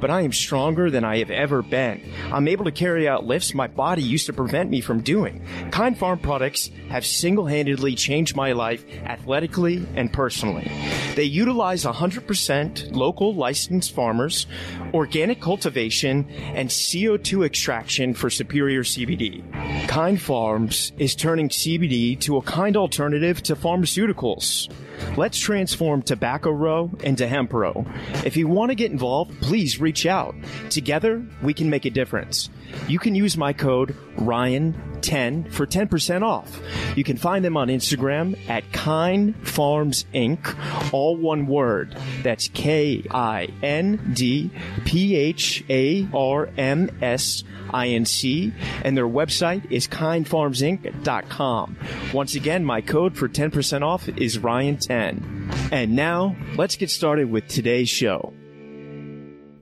[0.00, 2.02] but I am stronger than I have ever been.
[2.32, 5.44] I'm able to carry out lifts my body used to prevent me from doing.
[5.70, 10.70] Kind Pharm products have single handedly changed my life athletically and personally.
[11.14, 14.46] They utilize 100% local licensed farmers,
[14.92, 19.42] organic cultivation, and CO2 extraction for superior CBD.
[19.88, 24.70] Kind Pharms is turning CBD to a kind alternative to pharmaceuticals.
[25.16, 27.86] Let's transform Tobacco Row into Hemp Row.
[28.24, 30.34] If you want to get involved, please reach out.
[30.70, 32.50] Together, we can make a difference.
[32.88, 36.60] You can use my code RYAN10 for 10% off.
[36.96, 41.96] You can find them on Instagram at Kind Pharms Inc., all one word.
[42.22, 44.50] That's K I N D
[44.84, 51.76] P H A R M S I N C, and their website is kindpharmsinc.com.
[52.12, 55.72] Once again, my code for 10% off is Ryan10.
[55.72, 58.32] And now, let's get started with today's show.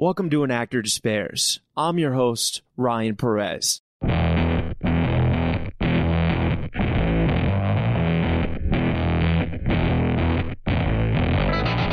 [0.02, 1.60] Welcome to An Actor Despairs.
[1.76, 3.82] I'm your host, Ryan Perez.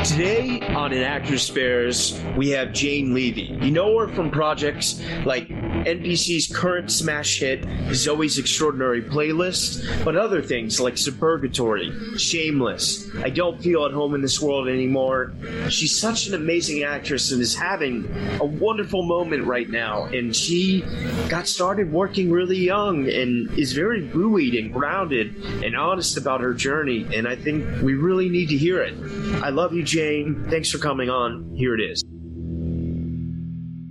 [0.02, 3.56] Today on An Actor Despairs, we have Jane Levy.
[3.62, 5.48] You know her from projects like
[5.84, 13.30] NBC's current smash hit, is Zoey's Extraordinary Playlist, but other things like Suburgatory, Shameless, I
[13.30, 15.32] Don't Feel at Home in This World Anymore.
[15.68, 18.06] She's such an amazing actress and is having
[18.40, 20.04] a wonderful moment right now.
[20.04, 20.82] And she
[21.28, 26.54] got started working really young and is very buoyed and grounded and honest about her
[26.54, 27.06] journey.
[27.14, 28.94] And I think we really need to hear it.
[29.42, 30.46] I love you, Jane.
[30.50, 31.54] Thanks for coming on.
[31.56, 32.04] Here it is.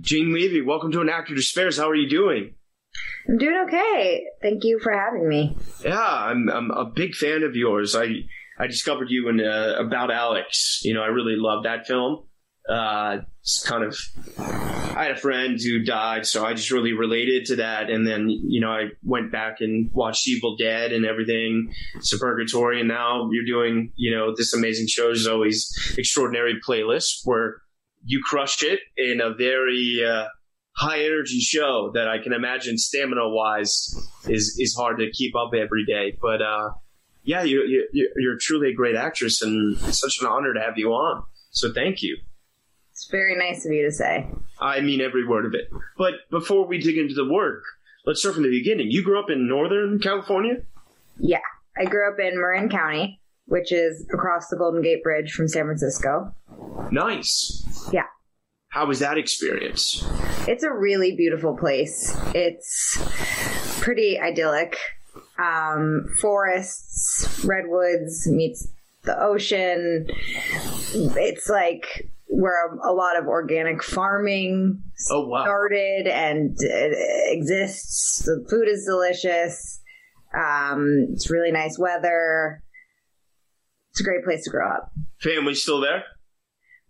[0.00, 1.76] Jane Levy, welcome to An Actor Despairs.
[1.76, 2.54] How are you doing?
[3.28, 4.24] I'm doing okay.
[4.40, 5.56] Thank you for having me.
[5.84, 7.94] Yeah, I'm, I'm a big fan of yours.
[7.94, 8.06] I
[8.58, 10.80] I discovered you in uh, About Alex.
[10.82, 12.24] You know, I really love that film.
[12.68, 13.98] Uh, it's kind of,
[14.38, 17.90] I had a friend who died, so I just really related to that.
[17.90, 22.88] And then, you know, I went back and watched Evil Dead and everything, Suburgatory, and
[22.88, 27.62] now you're doing, you know, this amazing show, Zoey's Extraordinary Playlist, where
[28.04, 30.26] you crushed it in a very uh,
[30.76, 33.94] high energy show that I can imagine stamina wise
[34.24, 36.16] is is hard to keep up every day.
[36.20, 36.70] But uh,
[37.22, 40.78] yeah, you, you, you're truly a great actress, and it's such an honor to have
[40.78, 41.22] you on.
[41.50, 42.16] So thank you.
[42.92, 44.28] It's very nice of you to say.
[44.60, 45.70] I mean every word of it.
[45.96, 47.62] But before we dig into the work,
[48.06, 48.90] let's start from the beginning.
[48.90, 50.56] You grew up in Northern California?
[51.18, 51.40] Yeah,
[51.78, 55.64] I grew up in Marin County, which is across the Golden Gate Bridge from San
[55.64, 56.34] Francisco.
[56.90, 57.59] Nice.
[57.92, 58.04] Yeah.
[58.68, 60.04] How was that experience?
[60.46, 62.16] It's a really beautiful place.
[62.34, 62.98] It's
[63.80, 64.76] pretty idyllic.
[65.38, 68.68] Um, forests, redwoods meets
[69.02, 70.06] the ocean.
[70.92, 75.42] It's like where a, lot of organic farming Oh, wow.
[75.42, 76.56] started and
[77.26, 78.24] exists.
[78.24, 79.80] The food is delicious.
[80.32, 82.62] Um, it's really nice weather.
[83.90, 84.92] It's a great place to grow up.
[85.20, 86.04] Family still there?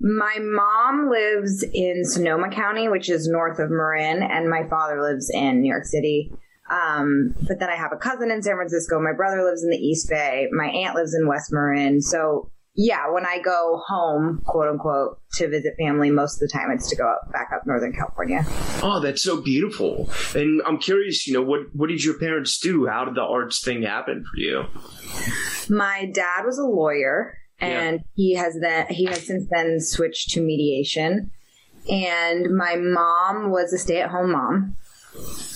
[0.00, 5.31] My mom lives in Sonoma County, which is north of Marin, and my father lives
[5.33, 6.33] in New York City.
[6.71, 9.00] Um, but then I have a cousin in San Francisco.
[9.00, 10.49] My brother lives in the East Bay.
[10.53, 12.00] My aunt lives in West Marin.
[12.00, 16.71] So yeah, when I go home, quote unquote, to visit family, most of the time
[16.71, 18.43] it's to go up, back up Northern California.
[18.83, 20.09] Oh, that's so beautiful.
[20.34, 22.87] And I'm curious, you know, what what did your parents do?
[22.87, 24.65] How did the arts thing happen for you?
[25.69, 30.41] My dad was a lawyer, and he has then he has since then switched to
[30.41, 31.31] mediation.
[31.88, 34.77] And my mom was a stay at home mom,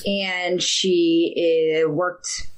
[0.06, 2.49] and she uh, worked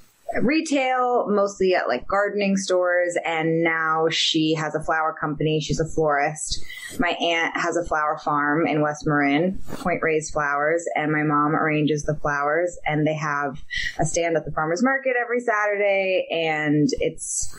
[0.43, 5.87] retail mostly at like gardening stores and now she has a flower company she's a
[5.87, 6.65] florist
[6.99, 11.55] my aunt has a flower farm in west marin point Reyes flowers and my mom
[11.55, 13.63] arranges the flowers and they have
[13.99, 17.55] a stand at the farmers market every saturday and it's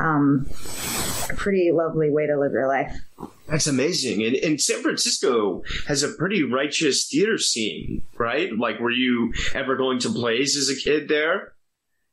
[0.00, 0.46] um,
[1.30, 2.96] a pretty lovely way to live your life
[3.48, 4.22] That's amazing.
[4.24, 8.50] And, and San Francisco has a pretty righteous theater scene, right?
[8.54, 11.54] Like, were you ever going to plays as a kid there?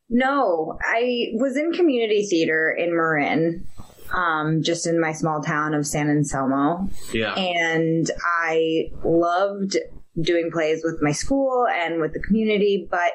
[0.09, 3.65] No, I was in community theater in Marin
[4.13, 6.89] um, just in my small town of San Anselmo.
[7.13, 7.33] Yeah.
[7.33, 9.77] And I loved
[10.19, 13.11] doing plays with my school and with the community, but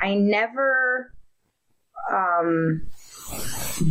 [0.00, 1.12] I never
[2.12, 2.86] um,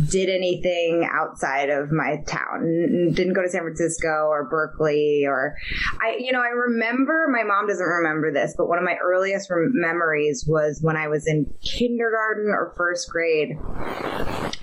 [0.08, 3.12] did anything outside of my town.
[3.12, 5.56] Didn't go to San Francisco or Berkeley or
[6.02, 9.50] I, you know, I remember my mom doesn't remember this, but one of my earliest
[9.50, 13.56] rem- memories was when I was in kindergarten or first grade.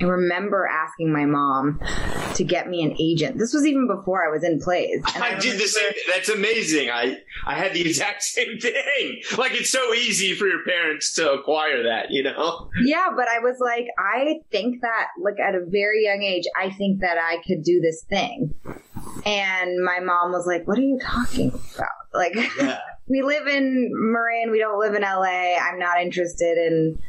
[0.03, 1.79] I remember asking my mom
[2.35, 3.37] to get me an agent.
[3.37, 5.01] This was even before I was in plays.
[5.15, 5.93] And I, I did the same.
[6.07, 6.89] That's amazing.
[6.89, 9.21] I I had the exact same thing.
[9.37, 12.69] Like it's so easy for your parents to acquire that, you know?
[12.83, 16.71] Yeah, but I was like, I think that like at a very young age, I
[16.71, 18.53] think that I could do this thing.
[19.25, 21.89] And my mom was like, "What are you talking about?
[22.13, 22.79] Like, yeah.
[23.07, 25.57] we live in Marin, we don't live in LA.
[25.57, 26.99] I'm not interested in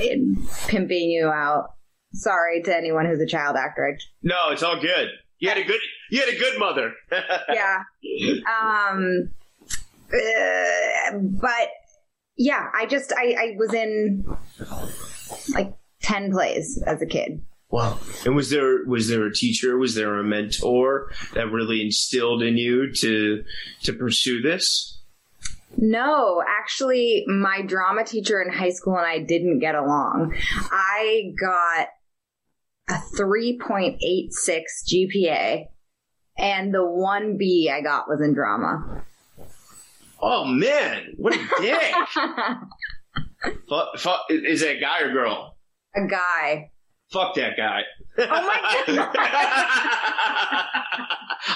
[0.00, 1.74] in pimping you out."
[2.14, 3.98] Sorry to anyone who's a child actor.
[4.22, 5.08] No, it's all good.
[5.38, 6.94] You had a good you had a good mother.
[7.52, 7.82] yeah.
[8.60, 9.30] Um
[10.12, 11.68] uh, but
[12.36, 14.24] yeah, I just I, I was in
[15.54, 17.42] like 10 plays as a kid.
[17.70, 17.98] Wow.
[18.24, 22.56] And was there was there a teacher, was there a mentor that really instilled in
[22.56, 23.44] you to
[23.82, 24.98] to pursue this?
[25.76, 30.34] No, actually my drama teacher in high school and I didn't get along.
[30.70, 31.88] I got
[32.88, 34.30] a 3.86
[34.90, 35.66] GPA
[36.38, 39.02] and the 1B I got was in drama.
[40.20, 41.94] Oh man, what a dick.
[43.68, 45.57] fuck, fuck, is it a guy or girl?
[45.98, 46.70] A guy.
[47.10, 47.82] Fuck that guy.
[48.18, 49.10] Oh my god.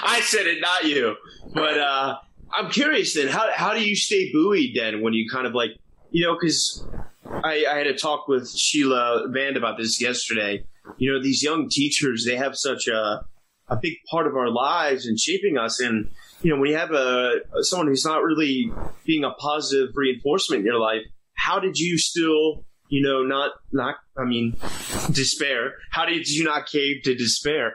[0.03, 1.15] I said it, not you.
[1.53, 2.17] But uh,
[2.53, 5.71] I'm curious then, how how do you stay buoyed then when you kind of like,
[6.11, 6.85] you know, because
[7.25, 10.65] I, I had a talk with Sheila Band about this yesterday.
[10.97, 13.25] You know, these young teachers, they have such a
[13.69, 15.79] a big part of our lives and shaping us.
[15.79, 16.09] And
[16.41, 18.71] you know, when you have a someone who's not really
[19.05, 21.01] being a positive reinforcement in your life,
[21.35, 24.55] how did you still you know, not, not, I mean,
[25.11, 25.73] despair.
[25.89, 27.73] How did you not cave to despair?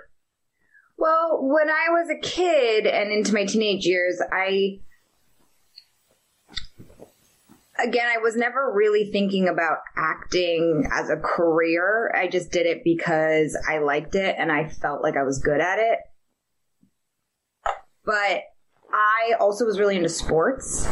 [0.96, 4.78] Well, when I was a kid and into my teenage years, I,
[7.84, 12.14] again, I was never really thinking about acting as a career.
[12.16, 15.60] I just did it because I liked it and I felt like I was good
[15.60, 15.98] at it.
[18.04, 18.42] But
[18.92, 20.86] I also was really into sports,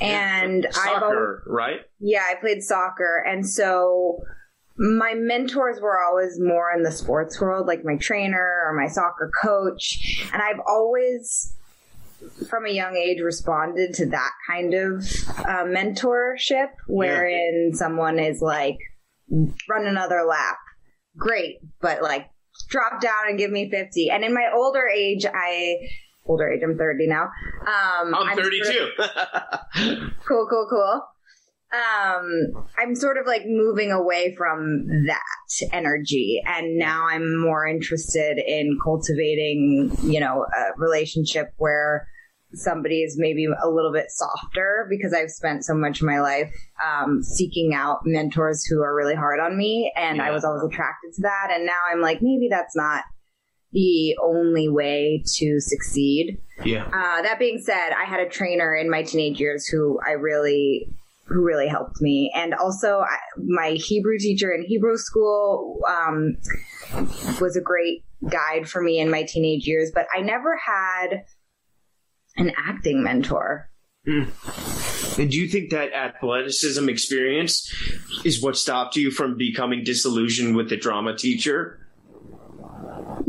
[0.00, 1.80] and soccer, always, right?
[1.98, 4.20] Yeah, I played soccer, and so
[4.76, 9.30] my mentors were always more in the sports world, like my trainer or my soccer
[9.42, 11.54] coach, and I've always,
[12.48, 15.00] from a young age, responded to that kind of
[15.38, 17.78] uh, mentorship, wherein yeah.
[17.78, 18.78] someone is like,
[19.30, 20.58] "Run another lap."
[21.16, 22.30] Great, but like
[22.68, 24.10] drop down and give me 50.
[24.10, 25.76] And in my older age, I
[26.28, 26.60] older age.
[26.62, 27.24] I'm 30 now.
[27.62, 28.64] Um, I'm, I'm 32.
[28.64, 29.50] Sort of,
[30.26, 31.02] cool, cool, cool.
[31.70, 38.38] Um, I'm sort of like moving away from that energy, and now I'm more interested
[38.38, 42.08] in cultivating, you know, a relationship where
[42.54, 46.50] somebody is maybe a little bit softer because I've spent so much of my life
[46.82, 50.24] um, seeking out mentors who are really hard on me, and yeah.
[50.26, 51.50] I was always attracted to that.
[51.52, 53.04] And now I'm like, maybe that's not
[53.72, 56.38] the only way to succeed.
[56.64, 56.84] Yeah.
[56.86, 60.94] Uh, that being said, I had a trainer in my teenage years who I really,
[61.26, 66.36] who really helped me, and also I, my Hebrew teacher in Hebrew school um,
[67.40, 69.90] was a great guide for me in my teenage years.
[69.94, 71.24] But I never had
[72.36, 73.70] an acting mentor.
[74.06, 75.18] Mm.
[75.18, 77.72] And do you think that athleticism experience
[78.24, 81.80] is what stopped you from becoming disillusioned with the drama teacher?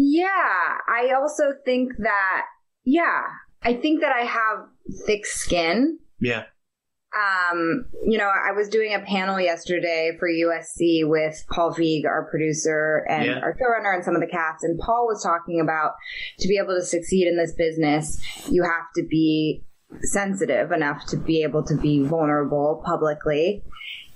[0.02, 2.46] Yeah, I also think that,
[2.86, 3.24] yeah,
[3.62, 4.60] I think that I have
[5.06, 6.00] thick skin.
[6.22, 6.44] Yeah.
[7.14, 12.30] Um, you know, I was doing a panel yesterday for USC with Paul Feig, our
[12.32, 13.40] producer and yeah.
[13.40, 14.64] our showrunner and some of the cast.
[14.64, 15.96] And Paul was talking about
[16.40, 19.66] to be able to succeed in this business, you have to be
[20.04, 23.64] sensitive enough to be able to be vulnerable publicly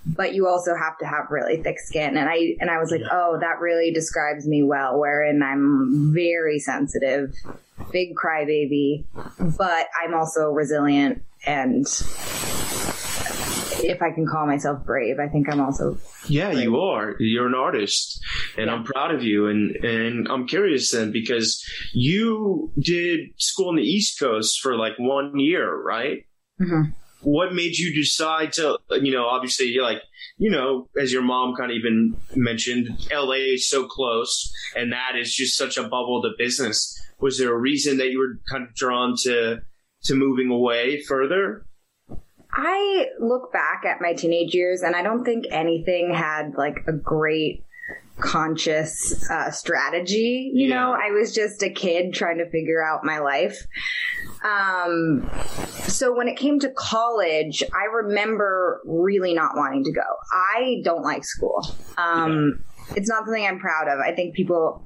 [0.06, 2.16] but you also have to have really thick skin.
[2.16, 3.08] And I, and I was like, yeah.
[3.12, 7.34] oh, that really describes me well, wherein I'm very sensitive,
[7.90, 9.04] big crybaby,
[9.56, 11.22] but I'm also resilient.
[11.46, 11.86] And
[13.82, 15.98] if I can call myself brave, I think I'm also.
[16.26, 16.64] Yeah, brave.
[16.64, 17.16] you are.
[17.18, 18.20] You're an artist,
[18.56, 18.74] and yeah.
[18.74, 19.48] I'm proud of you.
[19.48, 24.94] And and I'm curious then because you did school on the East Coast for like
[24.98, 26.24] one year, right?
[26.60, 26.90] Mm-hmm.
[27.24, 30.02] What made you decide to, you know, obviously you're like,
[30.36, 35.16] you know, as your mom kind of even mentioned, LA is so close and that
[35.18, 37.00] is just such a bubble to business.
[37.20, 39.62] Was there a reason that you were kind of drawn to,
[40.04, 41.66] to moving away further?
[42.52, 46.92] I look back at my teenage years and I don't think anything had like a
[46.92, 47.63] great
[48.18, 50.50] conscious uh, strategy.
[50.54, 50.74] You yeah.
[50.74, 53.66] know, I was just a kid trying to figure out my life.
[54.44, 55.28] Um,
[55.86, 60.02] so when it came to college, I remember really not wanting to go.
[60.32, 61.66] I don't like school.
[61.96, 62.94] Um, yeah.
[62.96, 63.98] It's not something I'm proud of.
[64.00, 64.84] I think people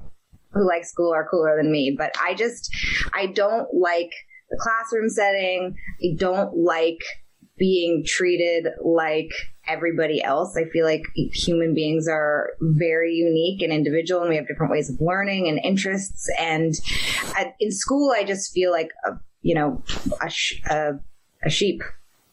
[0.53, 2.73] who like school are cooler than me, but I just,
[3.13, 4.11] I don't like
[4.49, 5.75] the classroom setting.
[6.01, 6.99] I don't like
[7.57, 9.29] being treated like
[9.69, 10.57] everybody else.
[10.57, 14.89] I feel like human beings are very unique and individual, and we have different ways
[14.89, 16.27] of learning and interests.
[16.39, 16.73] And
[17.37, 19.11] at, in school, I just feel like a,
[19.41, 19.83] you know
[20.21, 20.31] a,
[20.69, 20.99] a,
[21.45, 21.81] a sheep.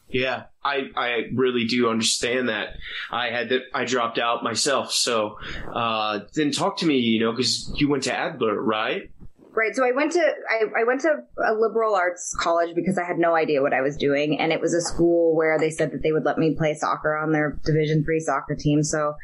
[0.08, 2.76] Yeah, I, I really do understand that.
[3.10, 4.92] I had that I dropped out myself.
[4.92, 5.38] So
[5.74, 9.10] uh, then talk to me, you know, because you went to Adler, right?
[9.56, 9.74] Right.
[9.74, 13.16] So I went to I, I, went to a liberal arts college because I had
[13.16, 16.02] no idea what I was doing, and it was a school where they said that
[16.02, 18.82] they would let me play soccer on their Division three soccer team.
[18.82, 19.14] So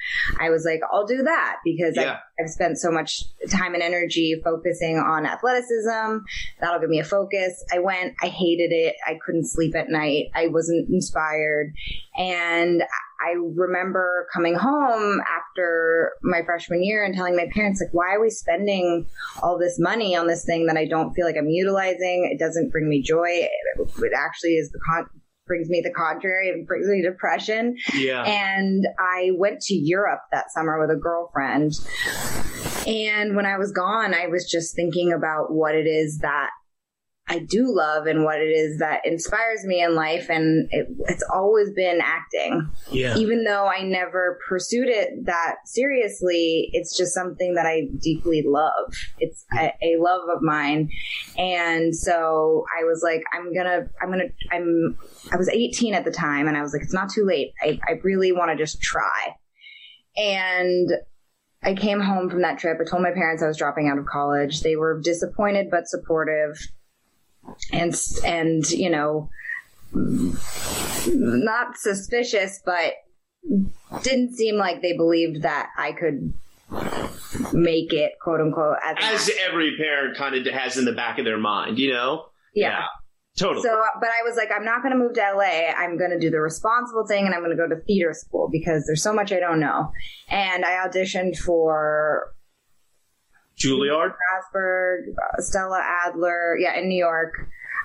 [0.40, 2.20] I was like, I'll do that because yeah.
[2.38, 6.24] I, I've spent so much time and energy focusing on athleticism.
[6.62, 7.62] That'll give me a focus.
[7.70, 8.14] I went.
[8.22, 8.96] I hated it.
[9.06, 10.30] I couldn't sleep at night.
[10.34, 11.74] I wasn't inspired,
[12.16, 12.86] and I
[13.55, 18.31] remember coming home after my freshman year and telling my parents, like, why are we
[18.31, 19.07] spending
[19.43, 22.31] all this money on this thing that I don't feel like I'm utilizing?
[22.33, 23.29] It doesn't bring me joy.
[23.29, 25.09] It, it actually is the con-
[25.47, 26.49] brings me the contrary.
[26.49, 27.76] It brings me depression.
[27.95, 28.23] Yeah.
[28.25, 31.73] And I went to Europe that summer with a girlfriend.
[32.87, 36.50] And when I was gone, I was just thinking about what it is that
[37.29, 40.29] I do love and what it is that inspires me in life.
[40.29, 42.69] And it, it's always been acting.
[42.91, 43.17] Yeah.
[43.17, 48.93] Even though I never pursued it that seriously, it's just something that I deeply love.
[49.19, 50.91] It's a, a love of mine.
[51.38, 54.99] And so I was like, I'm gonna, I'm gonna, I'm,
[55.33, 57.52] I was 18 at the time and I was like, it's not too late.
[57.62, 59.37] I, I really want to just try.
[60.17, 60.91] And
[61.62, 62.79] I came home from that trip.
[62.81, 64.62] I told my parents I was dropping out of college.
[64.62, 66.59] They were disappointed but supportive
[67.72, 67.94] and
[68.25, 69.28] and you know
[69.94, 72.94] not suspicious but
[74.02, 76.32] didn't seem like they believed that I could
[77.52, 81.25] make it quote unquote as, as every parent kind of has in the back of
[81.25, 82.68] their mind you know yeah.
[82.68, 82.84] yeah.
[83.38, 83.62] Totally.
[83.62, 85.72] So, but I was like, I'm not going to move to LA.
[85.75, 88.50] I'm going to do the responsible thing and I'm going to go to theater school
[88.52, 89.90] because there's so much I don't know.
[90.28, 92.34] And I auditioned for
[93.62, 94.12] Juilliard,
[94.54, 97.35] Strasberg, Stella Adler, yeah, in New York.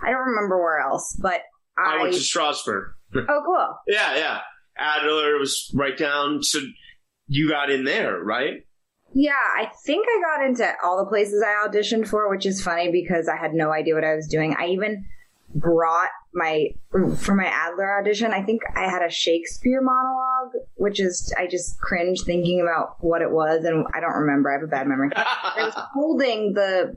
[0.04, 1.42] I don't remember where else, but
[1.78, 2.92] I, I went to Strasberg.
[3.16, 3.78] Oh, cool.
[3.88, 4.40] yeah, yeah.
[4.78, 6.44] Adler was right down.
[6.44, 6.60] So
[7.28, 8.66] you got in there, right?
[9.14, 12.92] Yeah, I think I got into all the places I auditioned for, which is funny
[12.92, 14.56] because I had no idea what I was doing.
[14.60, 15.06] I even
[15.56, 18.32] brought my for my Adler audition.
[18.32, 23.22] I think I had a Shakespeare monologue, which is I just cringe thinking about what
[23.22, 24.50] it was, and I don't remember.
[24.50, 25.10] I have a bad memory.
[25.16, 26.96] I was holding the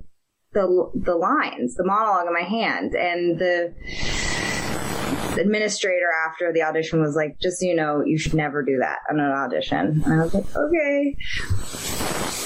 [0.53, 3.75] the the lines, the monologue in my hand, and the
[5.39, 8.99] administrator after the audition was like, just so you know, you should never do that
[9.11, 10.03] on an audition.
[10.05, 11.17] And I was like, okay.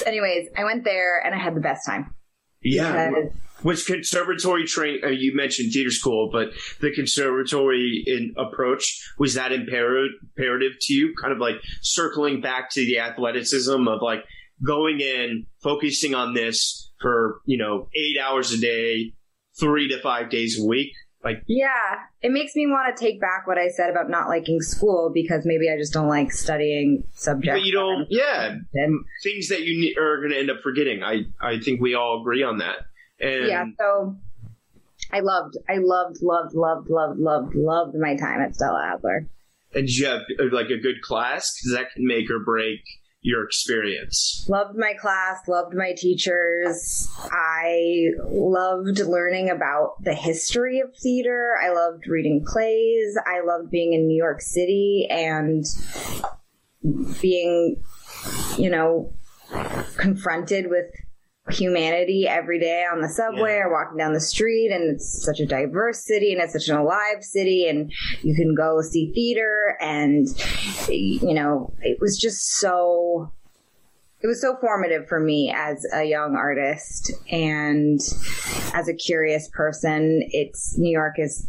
[0.05, 2.13] Anyways, I went there and I had the best time.
[2.61, 3.11] Yeah.
[3.65, 4.99] Was conservatory train?
[5.03, 6.49] Uh, you mentioned theater school, but
[6.81, 11.15] the conservatory in approach was that imperative to you?
[11.19, 14.23] Kind of like circling back to the athleticism of like
[14.63, 19.13] going in, focusing on this for you know eight hours a day,
[19.59, 20.91] three to five days a week.
[21.23, 24.61] Like, yeah, it makes me want to take back what I said about not liking
[24.61, 27.61] school because maybe I just don't like studying subjects.
[27.61, 31.01] But you don't, yeah, and, things that you are going to end up forgetting.
[31.01, 32.75] I I think we all agree on that.
[33.19, 34.17] And yeah, so
[35.11, 39.27] I loved, I loved, loved, loved, loved, loved, loved my time at Stella Adler.
[39.73, 42.81] And did you have uh, like a good class because that can make or break
[43.21, 44.45] your experience?
[44.47, 47.09] Loved my class, loved my teachers.
[47.31, 51.55] I loved learning about the history of theater.
[51.61, 53.17] I loved reading plays.
[53.25, 55.65] I loved being in New York City and
[57.21, 57.81] being,
[58.57, 59.13] you know,
[59.97, 60.85] confronted with
[61.51, 63.65] humanity every day on the subway yeah.
[63.65, 66.75] or walking down the street and it's such a diverse city and it's such an
[66.75, 67.91] alive city and
[68.23, 70.27] you can go see theater and
[70.89, 73.31] you know it was just so
[74.21, 77.99] it was so formative for me as a young artist and
[78.73, 81.47] as a curious person it's new york is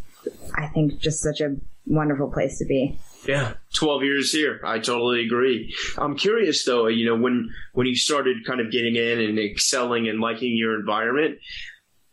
[0.57, 2.99] i think just such a wonderful place to be.
[3.27, 4.61] Yeah, 12 years here.
[4.65, 5.75] I totally agree.
[5.99, 10.09] I'm curious though, you know, when when you started kind of getting in and excelling
[10.09, 11.39] and liking your environment,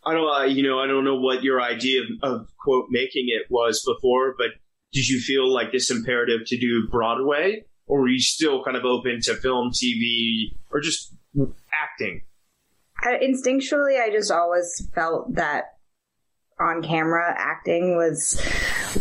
[0.05, 3.27] I don't, uh, you know, I don't know what your idea of, of quote making
[3.29, 4.47] it was before, but
[4.91, 8.85] did you feel like this imperative to do Broadway, or were you still kind of
[8.85, 11.15] open to film, TV, or just
[11.73, 12.21] acting?
[13.03, 15.77] I, instinctually, I just always felt that
[16.59, 18.39] on camera acting was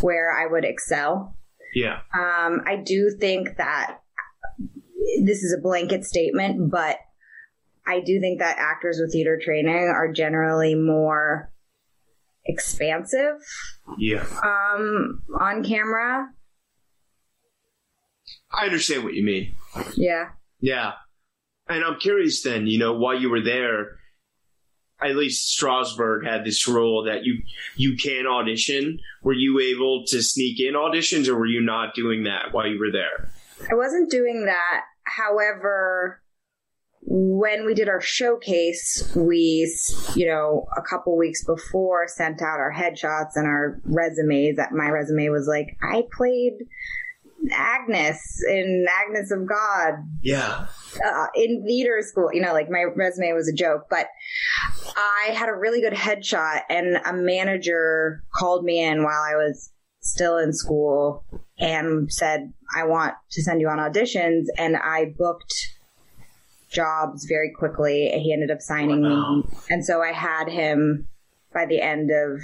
[0.00, 1.36] where I would excel.
[1.74, 2.00] Yeah.
[2.14, 3.98] Um, I do think that
[5.22, 6.98] this is a blanket statement, but
[7.86, 11.50] I do think that actors with theater training are generally more
[12.44, 13.36] expansive.
[13.98, 14.24] Yeah.
[14.44, 16.28] Um, on camera.
[18.52, 19.54] I understand what you mean.
[19.94, 20.30] Yeah.
[20.60, 20.92] Yeah.
[21.68, 23.96] And I'm curious then, you know, while you were there,
[25.04, 27.42] at least Strasberg had this rule that you
[27.76, 28.98] you can audition.
[29.22, 32.78] Were you able to sneak in auditions, or were you not doing that while you
[32.78, 33.30] were there?
[33.70, 34.82] I wasn't doing that.
[35.04, 36.20] However,
[37.04, 39.72] when we did our showcase, we,
[40.14, 44.56] you know, a couple weeks before sent out our headshots and our resumes.
[44.56, 46.52] That my resume was like, I played
[47.50, 49.94] Agnes in Agnes of God.
[50.22, 50.66] Yeah.
[51.04, 54.06] Uh, in theater school, you know, like my resume was a joke, but
[54.96, 59.70] I had a really good headshot and a manager called me in while I was
[60.00, 61.24] still in school
[61.58, 64.46] and said, I want to send you on auditions.
[64.58, 65.54] And I booked
[66.70, 68.10] jobs very quickly.
[68.22, 69.36] He ended up signing wow.
[69.36, 69.44] me.
[69.70, 71.06] And so I had him
[71.52, 72.40] by the end of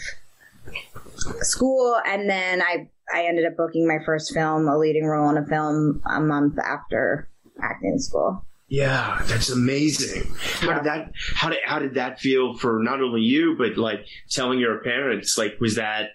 [1.42, 2.00] school.
[2.06, 5.46] And then I, I ended up booking my first film, a leading role in a
[5.46, 7.28] film a month after
[7.60, 8.44] acting school.
[8.68, 10.30] Yeah, that's amazing.
[10.60, 14.06] How did that how did how did that feel for not only you but like
[14.30, 15.38] telling your parents?
[15.38, 16.10] Like was that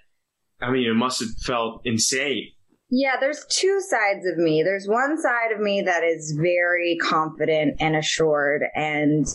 [0.61, 2.51] I mean it must have felt insane.
[2.95, 4.61] Yeah, there's two sides of me.
[4.61, 9.25] There's one side of me that is very confident and assured and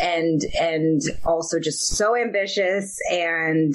[0.00, 3.74] and and also just so ambitious and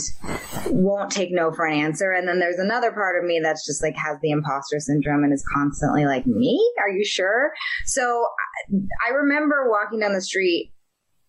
[0.68, 2.14] won't take no for an answer.
[2.14, 5.34] And then there's another part of me that's just like has the imposter syndrome and
[5.34, 6.58] is constantly like, "Me?
[6.80, 7.52] Are you sure?"
[7.84, 8.30] So
[9.06, 10.72] I remember walking down the street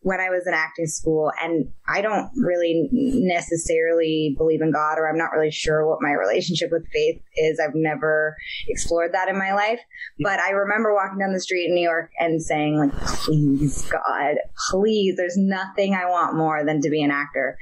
[0.02, 5.06] when I was in acting school, and I don't really necessarily believe in God, or
[5.06, 7.60] I'm not really sure what my relationship with faith is.
[7.60, 8.34] I've never
[8.66, 9.80] explored that in my life.
[10.18, 14.36] But I remember walking down the street in New York and saying, like, please, God,
[14.70, 17.58] please, there's nothing I want more than to be an actor.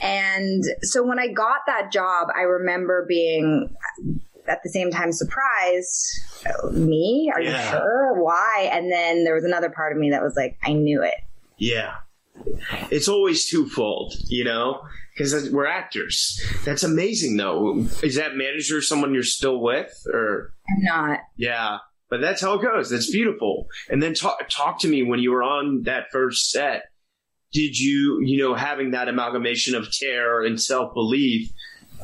[0.00, 3.68] And so when I got that job, I remember being
[4.48, 6.22] at the same time surprised.
[6.72, 7.30] Me?
[7.34, 7.50] Are yeah.
[7.50, 8.14] you sure?
[8.22, 8.70] Why?
[8.72, 11.14] And then there was another part of me that was like, I knew it.
[11.58, 11.94] Yeah.
[12.90, 14.82] It's always twofold, you know,
[15.16, 16.40] because we're actors.
[16.64, 17.78] That's amazing, though.
[18.02, 21.20] Is that manager someone you're still with, or I'm not?
[21.36, 21.78] Yeah,
[22.10, 22.90] but that's how it goes.
[22.90, 23.68] That's beautiful.
[23.88, 26.84] And then talk talk to me when you were on that first set.
[27.52, 31.50] Did you, you know, having that amalgamation of terror and self belief?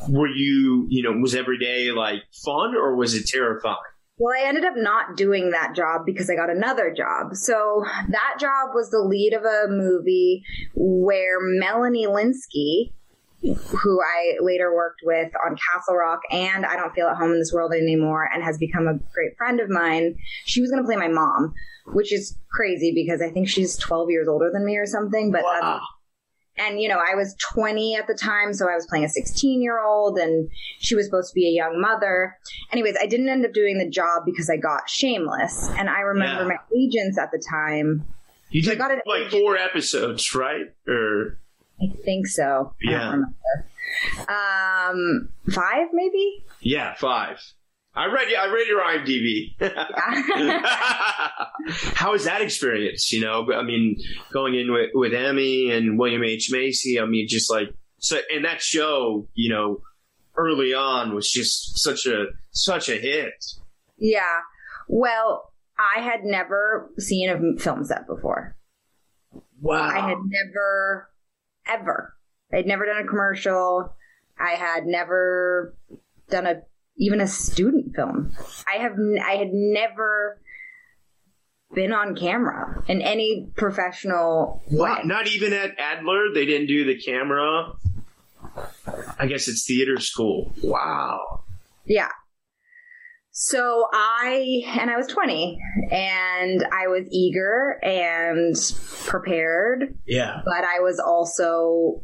[0.09, 3.77] Were you, you know, was every day like fun, or was it terrifying?
[4.17, 7.35] Well, I ended up not doing that job because I got another job.
[7.35, 10.43] So that job was the lead of a movie
[10.75, 12.93] where Melanie Lynskey,
[13.41, 17.39] who I later worked with on Castle Rock and I Don't Feel at Home in
[17.39, 20.87] This World Anymore and has become a great friend of mine, she was going to
[20.87, 21.53] play my mom,
[21.87, 25.31] which is crazy because I think she's 12 years older than me or something.
[25.31, 25.81] But wow
[26.57, 29.61] and you know i was 20 at the time so i was playing a 16
[29.61, 32.37] year old and she was supposed to be a young mother.
[32.71, 35.69] Anyways i didn't end up doing the job because i got shameless.
[35.77, 36.47] And i remember yeah.
[36.47, 38.05] my agents at the time.
[38.49, 39.31] You did got like agent.
[39.31, 40.73] four episodes right?
[40.87, 41.39] Or
[41.81, 42.73] i think so.
[42.81, 43.13] Yeah.
[44.27, 46.43] um five maybe?
[46.61, 47.39] Yeah five
[47.95, 49.53] I read I read your IMDb.
[51.95, 53.13] How was that experience?
[53.13, 53.97] You know, I mean,
[54.31, 56.99] going in with, with Emmy and William H Macy.
[56.99, 57.67] I mean, just like
[57.99, 59.81] so, and that show, you know,
[60.35, 63.45] early on was just such a such a hit.
[63.97, 64.39] Yeah.
[64.87, 68.55] Well, I had never seen a film set before.
[69.61, 69.81] Wow.
[69.81, 71.09] I had never,
[71.67, 72.15] ever.
[72.51, 73.95] I'd never done a commercial.
[74.37, 75.75] I had never
[76.29, 76.63] done a
[76.97, 78.35] even a student film.
[78.67, 80.39] I have I had never
[81.73, 85.01] been on camera in any professional way.
[85.03, 87.73] Not even at Adler, they didn't do the camera.
[89.17, 90.53] I guess it's theater school.
[90.61, 91.43] Wow.
[91.85, 92.09] Yeah.
[93.31, 95.57] So I and I was 20
[95.91, 98.55] and I was eager and
[99.05, 99.97] prepared.
[100.05, 100.41] Yeah.
[100.45, 102.03] But I was also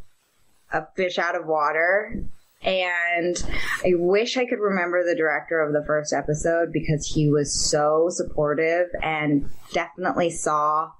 [0.74, 2.26] a fish out of water
[2.62, 3.42] And
[3.86, 8.08] I wish I could remember the director of the first episode because he was so
[8.10, 10.92] supportive and definitely saw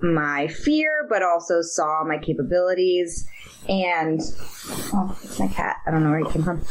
[0.00, 3.26] my fear, but also saw my capabilities.
[3.68, 4.20] And
[4.92, 5.76] oh, it's my cat.
[5.86, 6.64] I don't know where he came from.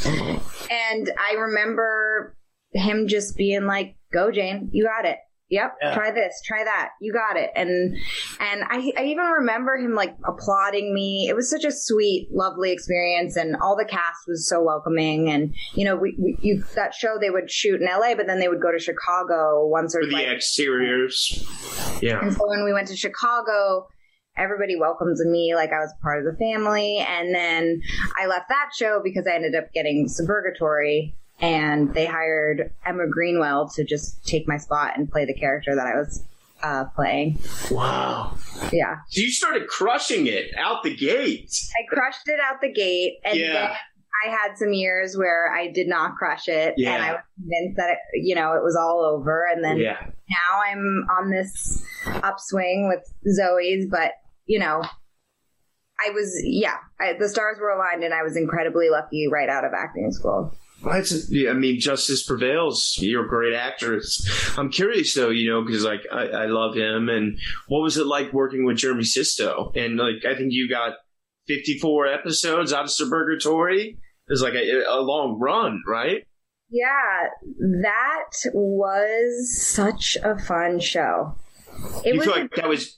[0.71, 2.37] And I remember
[2.71, 5.17] him just being like, "Go, Jane, you got it."
[5.49, 5.93] Yep, yeah.
[5.93, 6.89] try this, try that.
[6.99, 7.51] You got it.
[7.55, 7.95] And
[8.39, 11.27] and I I even remember him like applauding me.
[11.29, 15.53] It was such a sweet, lovely experience and all the cast was so welcoming and
[15.75, 18.47] you know, we, we you, that show they would shoot in LA, but then they
[18.47, 21.45] would go to Chicago once or For the exteriors.
[22.01, 22.21] Yeah.
[22.21, 23.87] And so when we went to Chicago,
[24.37, 27.05] everybody welcomed me like I was part of the family.
[27.07, 27.81] And then
[28.19, 33.69] I left that show because I ended up getting Suburgatory and they hired Emma Greenwell
[33.69, 36.23] to just take my spot and play the character that I was
[36.63, 37.39] uh, playing.
[37.69, 38.37] Wow.
[38.71, 38.97] Yeah.
[39.09, 41.53] So you started crushing it out the gate.
[41.77, 43.53] I crushed it out the gate, and yeah.
[43.53, 43.69] then
[44.25, 46.93] I had some years where I did not crush it, yeah.
[46.93, 49.45] and I was convinced that it, you know it was all over.
[49.51, 49.97] And then yeah.
[50.01, 53.03] now I'm on this upswing with
[53.39, 54.13] Zoey's, but
[54.45, 54.83] you know.
[55.97, 59.63] I was, yeah, I, the stars were aligned and I was incredibly lucky right out
[59.63, 60.53] of acting school.
[60.85, 62.97] I mean, justice prevails.
[62.99, 64.27] You're a great actress.
[64.57, 67.09] I'm curious though, you know, because like I, I, love him.
[67.09, 69.71] And what was it like working with Jeremy Sisto?
[69.75, 70.93] And like I think you got
[71.47, 73.97] 54 episodes out of Suburgatory.
[74.27, 76.25] It was like a, a long run, right?
[76.69, 81.35] Yeah, that was such a fun show.
[82.03, 82.97] It you was feel like that was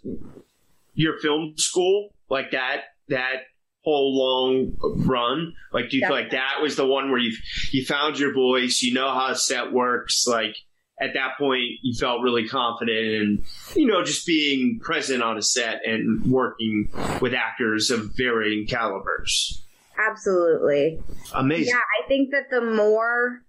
[0.93, 3.43] your film school, like that that
[3.88, 5.54] whole long run?
[5.71, 6.23] Like, do you Definitely.
[6.23, 7.34] feel like that was the one where you
[7.71, 10.58] you found your voice, you know how a set works, like
[11.00, 13.43] at that point you felt really confident and
[13.76, 16.89] you know just being present on a set and working
[17.21, 19.63] with actors of varying calibers
[20.10, 21.00] absolutely
[21.36, 23.41] amazing yeah i think that the more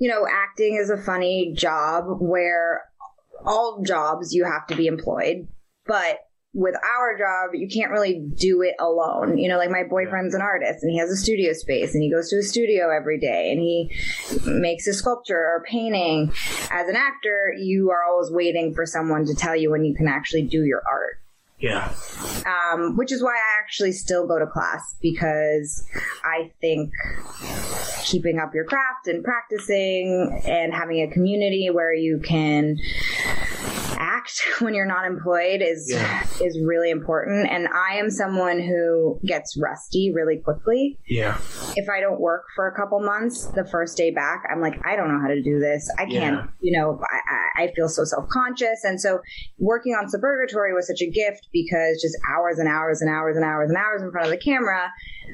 [0.00, 2.82] you know acting is a funny job where
[3.44, 5.46] all jobs you have to be employed
[5.86, 6.18] but
[6.54, 9.38] with our job, you can't really do it alone.
[9.38, 12.10] You know, like my boyfriend's an artist and he has a studio space and he
[12.10, 13.90] goes to a studio every day and he
[14.44, 16.30] makes a sculpture or painting.
[16.70, 20.08] As an actor, you are always waiting for someone to tell you when you can
[20.08, 21.18] actually do your art.
[21.58, 21.94] Yeah.
[22.44, 25.86] Um, which is why I actually still go to class because
[26.24, 26.92] I think
[28.02, 32.78] keeping up your craft and practicing and having a community where you can
[34.12, 36.26] act when you're not employed is yeah.
[36.40, 40.98] is really important and I am someone who gets rusty really quickly.
[41.06, 41.38] Yeah.
[41.76, 44.96] If I don't work for a couple months, the first day back, I'm like I
[44.96, 45.90] don't know how to do this.
[45.98, 46.46] I can't, yeah.
[46.60, 47.00] you know,
[47.56, 49.20] I, I feel so self-conscious and so
[49.58, 53.44] working on Suburgatory was such a gift because just hours and hours and hours and
[53.44, 54.90] hours and hours in front of the camera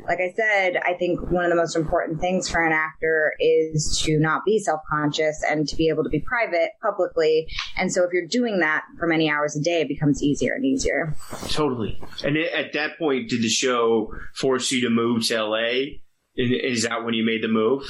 [0.07, 4.01] like I said, I think one of the most important things for an actor is
[4.05, 7.47] to not be self conscious and to be able to be private publicly.
[7.77, 8.68] And so if you're doing that
[8.99, 11.15] for many hours a day, it becomes easier and easier.
[11.51, 12.01] Totally.
[12.25, 15.99] And at that point, did the show force you to move to LA?
[16.37, 17.83] Is that when you made the move?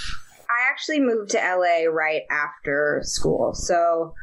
[0.48, 3.52] I actually moved to LA right after school.
[3.54, 4.14] So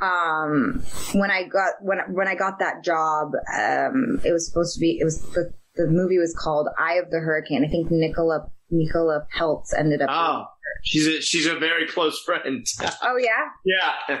[0.00, 4.80] um, when I got when when I got that job, um, it was supposed to
[4.80, 7.64] be it was the the movie was called Eye of the Hurricane.
[7.64, 10.08] I think Nicola Nicola Peltz ended up.
[10.10, 10.44] Oh,
[10.84, 12.66] she's a she's a very close friend.
[13.02, 13.48] oh yeah.
[14.08, 14.20] Yeah.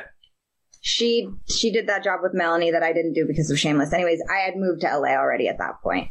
[0.80, 3.92] She she did that job with Melanie that I didn't do because of Shameless.
[3.92, 6.10] Anyways, I had moved to LA already at that point.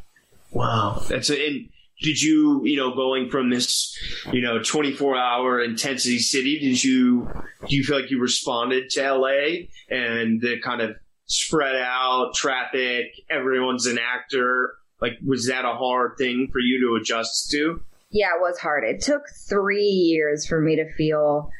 [0.51, 1.69] Wow, that's a, and
[2.01, 3.97] did you you know going from this
[4.31, 7.29] you know 24 hour intensity city did you
[7.67, 13.07] do you feel like you responded to LA and the kind of spread out traffic
[13.29, 17.81] everyone's an actor like, was that a hard thing for you to adjust to?
[18.11, 18.83] Yeah, it was hard.
[18.83, 21.51] It took three years for me to feel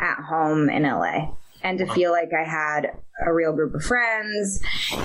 [0.00, 2.92] at home in LA and to feel like I had
[3.24, 4.60] a real group of friends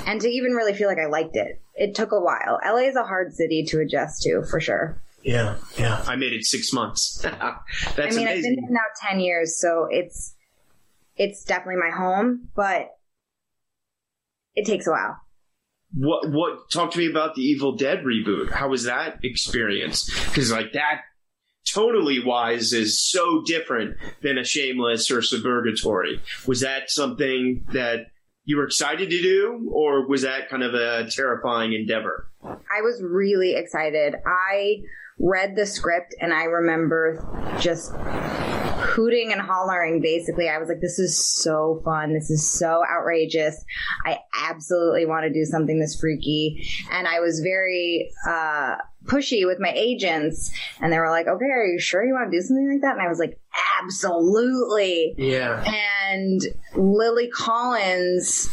[0.06, 1.62] and to even really feel like I liked it.
[1.76, 2.60] It took a while.
[2.66, 5.02] LA is a hard city to adjust to for sure.
[5.24, 6.04] Yeah, yeah.
[6.08, 7.18] I made it six months.
[7.24, 7.38] That's
[7.98, 8.28] I mean, amazing.
[8.28, 10.36] I've been here now ten years, so it's
[11.18, 12.96] it's definitely my home, but
[14.56, 15.20] it takes a while
[15.96, 18.52] what what talk to me about the Evil Dead reboot.
[18.52, 20.10] How was that experience?
[20.26, 21.02] Because like that
[21.76, 26.20] tonally wise is so different than a Shameless or Suburgatory.
[26.48, 28.08] Was that something that
[28.46, 32.30] you were excited to do, or was that kind of a terrifying endeavor?
[32.44, 34.16] I was really excited.
[34.26, 34.84] I
[35.18, 40.50] read the script and I remember just hooting and hollering basically.
[40.50, 42.14] I was like, this is so fun.
[42.14, 43.64] This is so outrageous.
[44.06, 46.68] I absolutely want to do something this freaky.
[46.92, 48.76] And I was very uh,
[49.06, 52.38] pushy with my agents and they were like, okay, are you sure you want to
[52.38, 52.94] do something like that?
[52.98, 53.40] And I was like,
[53.82, 55.16] absolutely.
[55.18, 55.64] Yeah.
[56.10, 56.42] And
[56.76, 58.50] Lily Collins,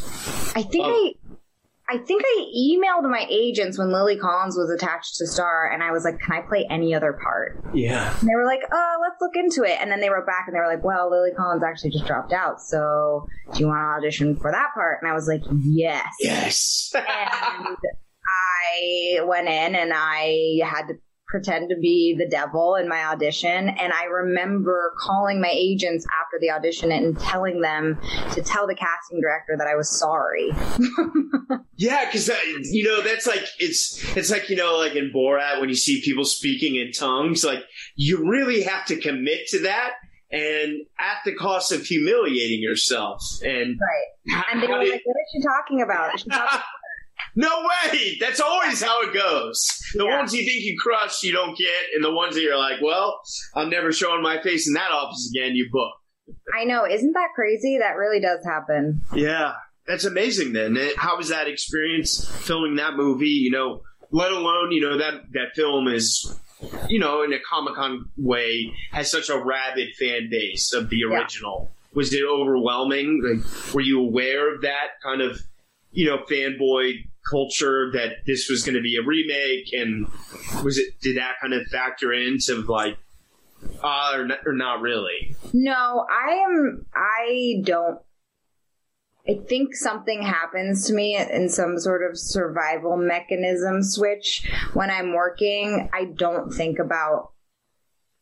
[0.54, 0.90] I think Oh.
[0.90, 1.12] I,
[1.88, 5.90] I think I emailed my agents when Lily Collins was attached to Star and I
[5.90, 7.62] was like, can I play any other part?
[7.74, 8.16] Yeah.
[8.18, 9.78] And they were like, oh, let's look into it.
[9.78, 12.32] And then they wrote back and they were like, well, Lily Collins actually just dropped
[12.32, 12.62] out.
[12.62, 15.00] So do you want to audition for that part?
[15.02, 16.06] And I was like, yes.
[16.20, 16.92] Yes.
[16.94, 17.76] And
[18.82, 20.94] I went in and I had to
[21.28, 23.70] pretend to be the devil in my audition.
[23.70, 27.98] And I remember calling my agents after the audition and telling them
[28.32, 30.50] to tell the casting director that I was sorry.
[31.76, 32.30] Yeah, because
[32.70, 36.00] you know that's like it's it's like you know like in Borat when you see
[36.00, 37.64] people speaking in tongues, like
[37.96, 39.94] you really have to commit to that,
[40.30, 43.22] and at the cost of humiliating yourself.
[43.42, 44.44] And Right.
[44.52, 46.22] And they were like, what is she talking about?
[47.34, 48.16] No way!
[48.20, 49.66] That's always how it goes.
[49.94, 50.18] The Yeah.
[50.18, 53.20] ones you think you crush, you don't get, and the ones that you're like, well,
[53.54, 55.54] I'm never showing my face in that office again.
[55.54, 55.92] You book.
[56.58, 56.86] I know.
[56.86, 57.78] Isn't that crazy?
[57.78, 59.00] That really does happen.
[59.14, 59.54] Yeah,
[59.86, 60.52] that's amazing.
[60.52, 63.26] Then, how was that experience filming that movie?
[63.28, 66.38] You know, let alone you know that that film is,
[66.88, 70.98] you know, in a Comic Con way, has such a rabid fan base of the
[70.98, 71.06] Yeah.
[71.20, 71.72] original.
[71.94, 73.22] Was it overwhelming?
[73.22, 75.40] Like, were you aware of that kind of,
[75.92, 80.08] you know, fanboy culture that this was going to be a remake, and
[80.64, 82.98] was it did that kind of factor into like,
[83.82, 85.34] uh, or, not, or not really?
[85.52, 86.86] No, I am.
[86.94, 87.98] I don't.
[89.28, 95.14] I think something happens to me in some sort of survival mechanism switch when I'm
[95.14, 95.88] working.
[95.92, 97.30] I don't think about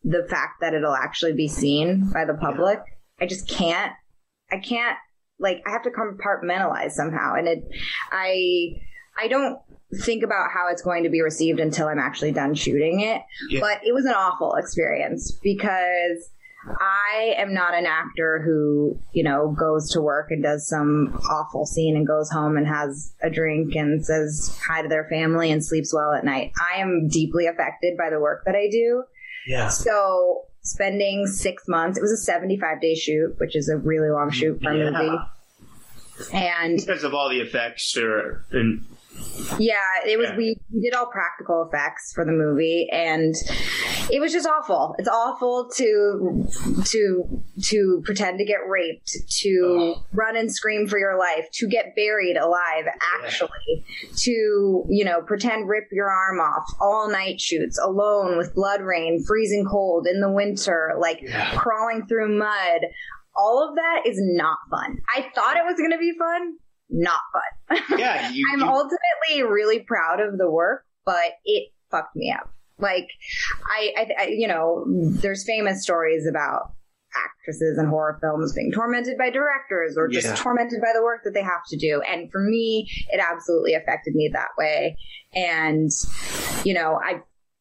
[0.04, 2.80] the fact that it'll actually be seen by the public.
[3.18, 3.92] I just can't.
[4.52, 4.98] I can't.
[5.38, 7.64] Like I have to compartmentalize somehow, and it.
[8.12, 8.82] I.
[9.18, 9.58] I don't
[10.04, 13.22] think about how it's going to be received until I'm actually done shooting it.
[13.48, 13.60] Yeah.
[13.60, 16.30] But it was an awful experience because
[16.80, 21.66] I am not an actor who, you know, goes to work and does some awful
[21.66, 25.64] scene and goes home and has a drink and says hi to their family and
[25.64, 26.52] sleeps well at night.
[26.60, 29.04] I am deeply affected by the work that I do.
[29.46, 29.68] Yeah.
[29.70, 34.30] So spending six months, it was a 75 day shoot, which is a really long
[34.30, 34.90] shoot for a Yeah.
[34.90, 35.18] movie.
[36.34, 38.84] And Because of all the effects, or and
[39.58, 39.76] Yeah,
[40.06, 40.28] it was.
[40.30, 40.36] Yeah.
[40.36, 43.34] We, we did all practical effects for the movie, and
[44.10, 44.94] it was just awful.
[44.98, 46.46] It's awful to
[46.86, 51.94] to to pretend to get raped, to run and scream for your life, to get
[51.96, 52.84] buried alive.
[53.22, 53.84] Actually,
[54.16, 59.24] to you know pretend rip your arm off, all night shoots, alone with blood rain,
[59.26, 61.56] freezing cold in the winter, like Yeah.
[61.56, 62.80] crawling through mud.
[63.36, 64.98] All of that is not fun.
[65.16, 66.56] I thought it was going to be fun.
[66.90, 67.82] Not fun.
[67.98, 72.52] yeah, you, I'm you- ultimately really proud of the work, but it fucked me up.
[72.78, 73.08] Like,
[73.70, 76.72] I, I, I, you know, there's famous stories about
[77.14, 80.34] actresses in horror films being tormented by directors or just Yeah.
[80.36, 82.00] tormented by the work that they have to do.
[82.08, 84.96] And for me, it absolutely affected me that way.
[85.34, 85.90] And,
[86.64, 87.20] you know, I've,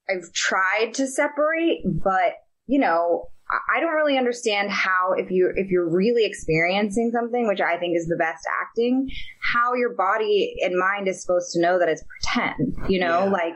[0.10, 2.34] I've tried to separate, but,
[2.68, 7.62] you know, I- don't really understand how if you if you're really experiencing something, which
[7.62, 9.10] I think is the best acting,
[9.54, 12.76] how your body and mind is supposed to know that it's pretend.
[12.90, 13.32] You know, Yeah.
[13.32, 13.54] like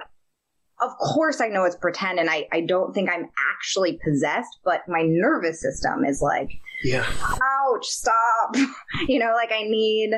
[0.82, 4.82] of course I know it's pretend and I, I don't think I'm actually possessed, but
[4.88, 6.50] my nervous system is like,
[6.84, 7.06] yeah.
[7.42, 8.56] ouch, stop.
[9.08, 10.12] you know, like I need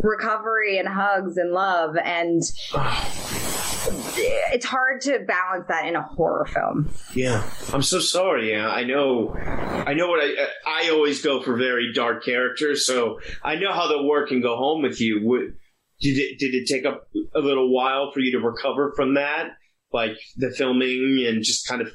[0.00, 2.42] recovery and hugs and love and
[3.90, 6.90] it's hard to balance that in a horror film.
[7.14, 8.52] Yeah, I'm so sorry.
[8.52, 9.34] Yeah, I know.
[9.36, 10.34] I know what I.
[10.66, 14.56] I always go for very dark characters, so I know how the work can go
[14.56, 15.20] home with you.
[15.24, 15.54] Would-
[16.00, 16.98] Did it did it take a,
[17.36, 19.50] a little while for you to recover from that,
[19.92, 21.88] like the filming and just kind of,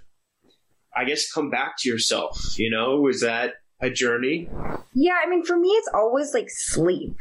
[0.95, 2.37] I guess, come back to yourself?
[2.57, 3.53] You know, was that
[3.83, 4.49] a journey?
[4.93, 7.19] Yeah, I mean, for me, it's always like sleep.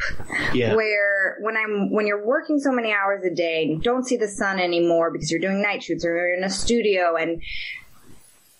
[0.55, 4.05] Yeah, Where when I'm when you're working so many hours a day and you don't
[4.07, 7.42] see the sun anymore because you're doing night shoots or you're in a studio, and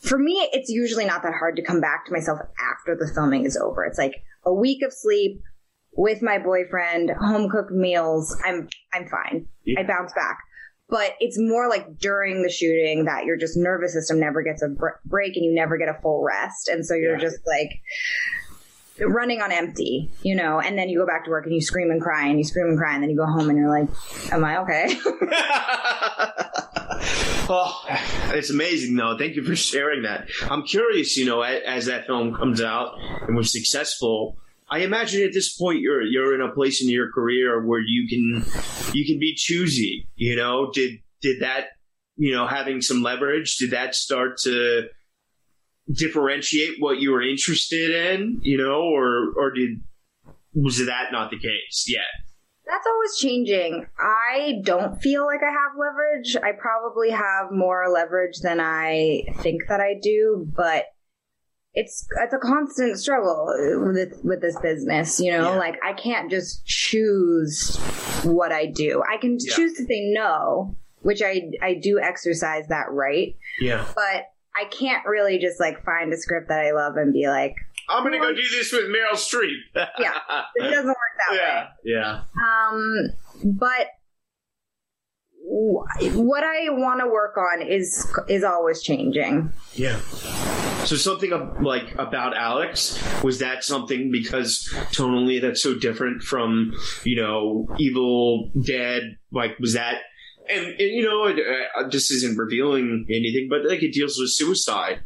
[0.01, 3.45] for me, it's usually not that hard to come back to myself after the filming
[3.45, 3.85] is over.
[3.85, 5.41] It's like a week of sleep
[5.95, 8.37] with my boyfriend, home cooked meals.
[8.45, 9.47] I'm I'm fine.
[9.65, 9.81] Yeah.
[9.81, 10.39] I bounce back.
[10.93, 14.69] But it's more like during the shooting that your just nervous system never gets a
[14.69, 17.21] br- break and you never get a full rest, and so you're Yeah.
[17.29, 17.81] just like
[19.01, 21.91] running on empty, you know, and then you go back to work and you scream
[21.91, 23.89] and cry and you scream and cry and then you go home and you're like,
[24.31, 24.95] am I okay?
[27.49, 27.83] oh,
[28.35, 29.17] it's amazing though.
[29.19, 30.29] Thank you for sharing that.
[30.51, 34.37] I'm curious, you know, as, as that film comes out and was successful.
[34.73, 38.09] I imagine at this point you're you're in a place in your career where you
[38.09, 38.45] can
[38.95, 40.09] you can be choosy.
[40.15, 41.67] You know, did did that
[42.17, 44.89] you know, having some leverage, did that start to
[45.91, 49.81] differentiate what you were interested in, you know, or, or did,
[50.55, 52.05] was that not the case yet?
[52.65, 53.87] That's always changing.
[53.99, 56.37] I don't feel like I have leverage.
[56.37, 60.85] I probably have more leverage than I think that I do, but
[61.75, 63.47] it's it's a constant struggle
[63.95, 65.53] with with this business, you know.
[65.53, 65.59] Yeah.
[65.59, 67.77] Like I can't just choose
[68.25, 69.03] what I do.
[69.11, 69.55] I can Yeah.
[69.55, 73.85] choose to say no, which I I do exercise that right, Yeah.
[73.95, 77.55] but I can't really just like find a script that I love and be like,
[77.89, 79.57] I'm going to go do this with Meryl Streep.
[79.99, 80.13] Yeah.
[80.57, 80.97] it doesn't work
[81.31, 81.39] that way.
[81.39, 81.69] yeah.
[81.85, 82.21] Yeah.
[82.71, 83.11] Um,
[83.45, 83.87] but
[85.53, 89.53] what I want to work on is is always changing.
[89.75, 89.99] Yeah.
[90.85, 96.73] So something like about Alex was that something because tonally that's so different from
[97.05, 99.19] you know Evil Dead.
[99.31, 100.01] Like was that
[100.51, 104.31] and, and you know it, uh, this isn't revealing anything, but like it deals with
[104.31, 105.01] suicide.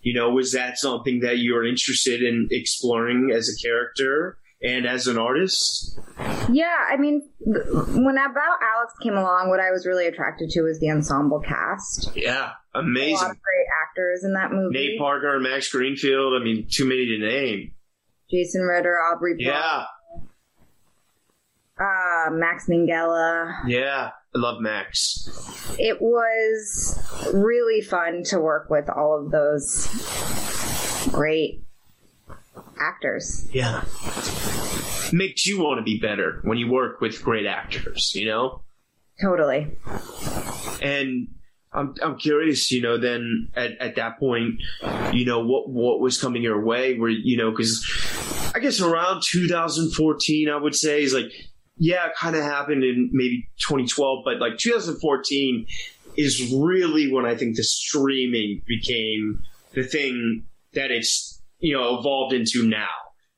[0.00, 4.86] You know, was that something that you were interested in exploring as a character and
[4.86, 5.98] as an artist?
[6.50, 10.78] Yeah, I mean, when About Alex came along, what I was really attracted to was
[10.80, 12.10] the ensemble cast.
[12.16, 13.16] Yeah, A lot amazing.
[13.30, 14.74] of great actors in that movie.
[14.74, 16.40] Nate Parker, Max Greenfield.
[16.40, 17.72] I mean, too many to name.
[18.30, 19.84] Jason Ritter, Aubrey Yeah,
[21.78, 23.60] uh, Max Minghella.
[23.66, 24.10] yeah.
[24.34, 25.28] I love Max.
[25.78, 26.98] It was
[27.34, 29.88] really fun to work with all of those
[31.12, 31.62] great
[32.78, 33.48] actors.
[33.52, 33.84] Yeah.
[35.12, 38.62] Makes you want to be better when you work with great actors, you know?
[39.20, 39.76] Totally.
[40.80, 41.28] And
[41.72, 44.60] I'm I'm curious, you know, then at, at that point,
[45.12, 47.84] you know, what what was coming your way where you know, because
[48.54, 51.30] I guess around 2014, I would say is like,
[51.76, 55.66] yeah, it kind of happened in maybe 2012, but like 2014
[56.16, 61.31] is really when I think the streaming became the thing that it's
[61.62, 62.88] you know evolved into now.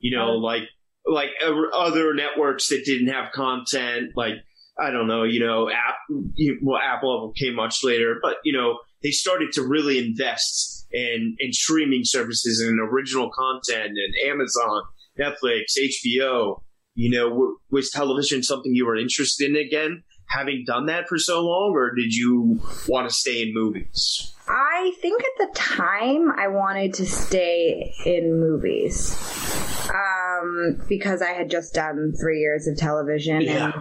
[0.01, 0.65] You know, like
[1.07, 4.35] like uh, other networks that didn't have content, like
[4.79, 5.95] I don't know, you know, app,
[6.35, 11.37] you, well, Apple came much later, but you know, they started to really invest in
[11.39, 14.83] in streaming services and original content and Amazon,
[15.19, 16.61] Netflix, HBO.
[16.97, 20.03] You know, w- was television something you were interested in again,
[20.35, 24.35] having done that for so long, or did you want to stay in movies?
[24.47, 29.17] I think at the time I wanted to stay in movies
[29.89, 33.75] um, because I had just done three years of television and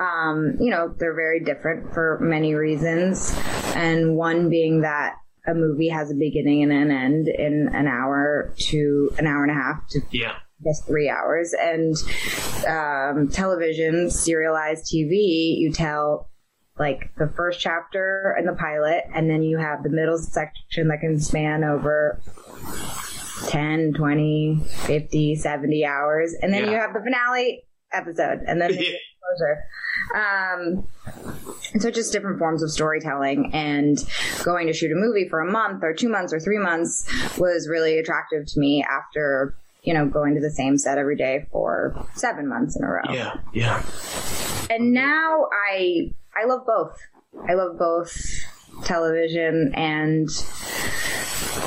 [0.00, 3.32] um, you know, they're very different for many reasons.
[3.74, 8.54] And one being that a movie has a beginning and an end in an hour
[8.56, 11.54] to an hour and a half to yeah, just three hours.
[11.58, 11.94] And
[12.66, 16.28] um, television, serialized TV, you tell
[16.78, 21.00] like the first chapter and the pilot, and then you have the middle section that
[21.00, 22.20] can span over
[23.48, 26.34] 10, 20, 50, 70 hours.
[26.40, 26.70] And then Yeah.
[26.70, 28.76] you have the finale episode, and then the
[29.36, 29.64] closure.
[30.14, 30.86] Um,
[31.78, 33.98] so just different forms of storytelling and
[34.42, 37.04] going to shoot a movie for a month or two months or three months
[37.38, 41.46] was really attractive to me after, you know, going to the same set every day
[41.50, 43.02] for seven months in a row.
[43.12, 43.82] yeah, yeah,
[44.70, 46.96] And now I, I love both.
[47.48, 48.16] I love both
[48.84, 50.30] television and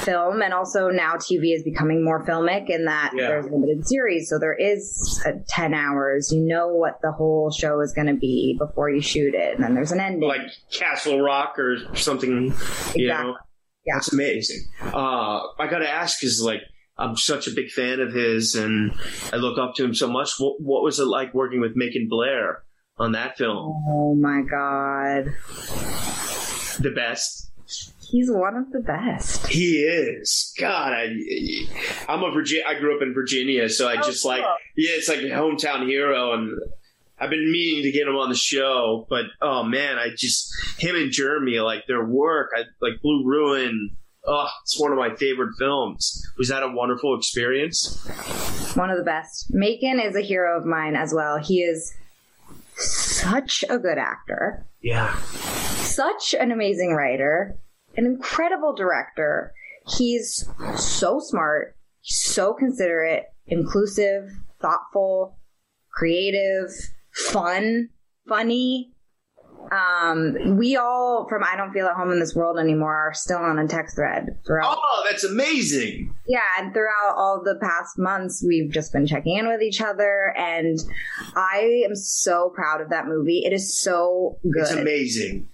[0.03, 3.27] film and also now TV is becoming more filmic in that Yeah.
[3.27, 7.79] there's limited series so there is a 10 hours you know what the whole show
[7.81, 11.21] is going to be before you shoot it and then there's an ending like Castle
[11.21, 12.29] Rock or something.
[12.95, 13.35] You know, Exactly.
[13.85, 13.93] Yeah.
[13.95, 14.61] that's amazing.
[14.81, 16.61] Uh, I got to ask, is like.
[16.97, 18.93] I'm such a big fan of his, and
[19.33, 20.31] I look up to him so much.
[20.39, 22.63] What, what was it like working with Macon Blair
[22.97, 23.83] on that film?
[23.89, 25.25] oh my god
[26.79, 27.51] The best.
[28.09, 30.53] he's one of the best He is.
[30.59, 31.07] God, I,
[32.07, 32.63] I'm a Virginia.
[32.67, 34.53] I grew up in Virginia, so I Oh, just like, cool.
[34.77, 36.57] yeah, it's like a hometown hero, and
[37.19, 40.95] I've been meaning to get him on the show, but oh man, I just him
[40.95, 43.97] and Jeremy, like their work, I like Blue Ruin.
[44.27, 46.25] Oh, it's one of my favorite films.
[46.37, 48.01] Was that a wonderful experience?
[48.75, 51.93] one of the best macon is a hero of mine as well he is
[52.75, 57.57] such a good actor Yeah, such an amazing writer,
[57.95, 59.53] an incredible director.
[59.87, 60.45] He's
[60.75, 64.29] so smart, so considerate, inclusive,
[64.61, 65.37] thoughtful,
[65.91, 66.69] creative,
[67.13, 67.89] fun,
[68.27, 68.91] funny.
[69.71, 73.37] Um, we all from I don't feel at home in this world anymore are still
[73.37, 74.77] on a text thread throughout.
[74.77, 76.13] Oh, that's amazing.
[76.27, 80.33] Yeah, and throughout all the past months, we've just been checking in with each other,
[80.37, 80.79] and
[81.35, 83.43] I am so proud of that movie.
[83.45, 84.63] It is so good.
[84.63, 85.49] It's amazing.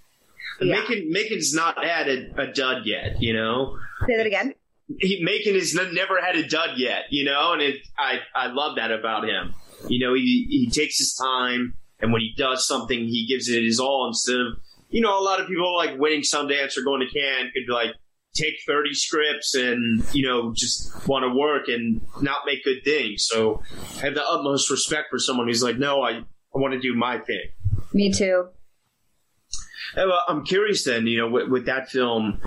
[0.60, 0.80] yeah.
[0.80, 3.76] Macon Macon's not had a, a, dud yet, you know.
[4.06, 4.54] Say that again.
[4.98, 8.76] He, Macon has never had a dud yet, you know, and it, I I love
[8.76, 9.54] that about him.
[9.88, 13.62] You know, he he takes his time, and when he does something, he gives it
[13.62, 14.58] his all instead of
[14.90, 17.72] you know a lot of people like winning Sundance or going to Cannes could be
[17.72, 17.94] like
[18.34, 23.24] take 30 scripts and you know just want to work and not make good things.
[23.24, 23.62] So
[23.96, 26.94] i have the utmost respect for someone who's like no i, I want to do
[26.94, 27.44] my thing.
[27.94, 28.48] Me too.
[29.94, 32.40] I'm curious then, you know, with, with, that film,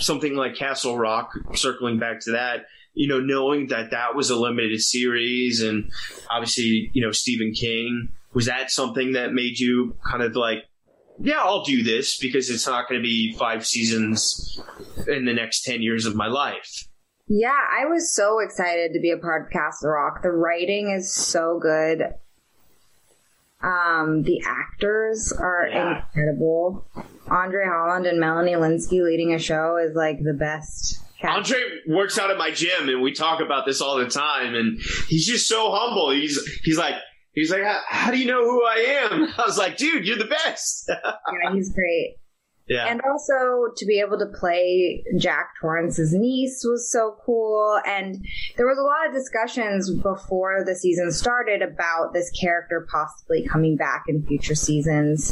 [0.00, 4.36] something like Castle Rock, circling back to that, you know, knowing that that was a
[4.36, 5.90] limited series and
[6.30, 10.58] obviously, you know, Stephen King, was that something that made you kind of like,
[11.18, 14.60] yeah, I'll do this because it's not going to be five seasons
[15.08, 16.86] in the next 10 years of my life.
[17.28, 20.22] Yeah, I was so excited to be a part of Castle Rock.
[20.22, 22.12] The writing is so good.
[23.62, 26.02] Um, the actors are yeah.
[26.02, 26.86] incredible.
[27.30, 31.00] Andre Holland and Melanie Lynskey leading a show is like the best.
[31.22, 31.38] Cast.
[31.38, 31.58] Andre
[31.88, 34.54] works out at my gym, and we talk about this all the time.
[34.54, 34.78] And
[35.08, 36.10] he's just so humble.
[36.10, 36.96] He's he's like
[37.36, 39.28] he's like, how do you know who I am?
[39.38, 40.90] I was like, dude, you're the best.
[41.04, 42.16] yeah, he's great.
[42.68, 42.86] Yeah.
[42.88, 47.78] And also to be able to play Jack Torrance's niece was so cool.
[47.86, 48.24] And
[48.56, 53.76] there was a lot of discussions before the season started about this character possibly coming
[53.76, 55.30] back in future seasons.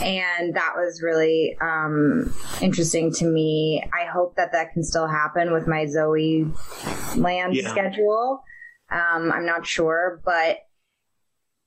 [0.00, 3.84] And that was really um, interesting to me.
[3.92, 6.46] I hope that that can still happen with my Zoe
[7.14, 7.68] Land yeah.
[7.68, 8.42] schedule.
[8.90, 10.60] Um, I'm not sure, but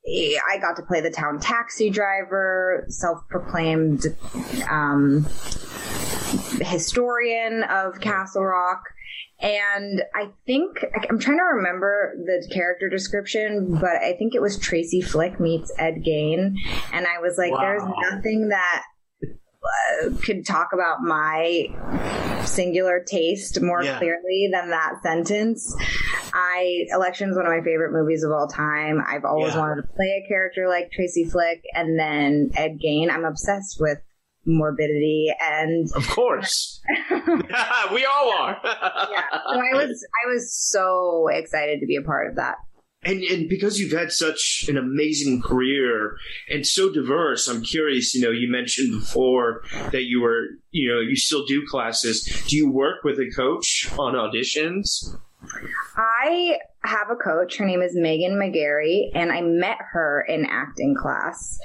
[0.05, 4.05] I got to play the town taxi driver, self-proclaimed
[4.69, 5.25] um,
[6.61, 8.83] historian of Castle Rock.
[9.39, 14.57] And I think I'm trying to remember the character description, but I think it was
[14.57, 16.55] Tracy Flick meets Ed Gein,
[16.93, 17.59] and I was like, wow.
[17.59, 18.83] "There's nothing that
[20.23, 21.67] could talk about my
[22.45, 23.97] singular taste more yeah.
[23.97, 25.75] clearly than that sentence.
[26.33, 29.01] I Election is one of my favorite movies of all time.
[29.05, 29.59] I've always yeah.
[29.59, 33.09] wanted to play a character like Tracy Flick, and then Ed Gein.
[33.11, 33.99] I'm obsessed with
[34.45, 41.79] morbidity and of course we all are yeah so i was i was so excited
[41.79, 42.55] to be a part of that
[43.05, 46.17] and and because you've had such an amazing career
[46.49, 48.13] and so diverse, I'm curious.
[48.15, 52.23] You know, you mentioned before that you were, you know, you still do classes.
[52.47, 55.15] Do you work with a coach on auditions?
[55.95, 57.57] I have a coach.
[57.57, 61.57] Her name is Megan McGarry, and I met her in acting class.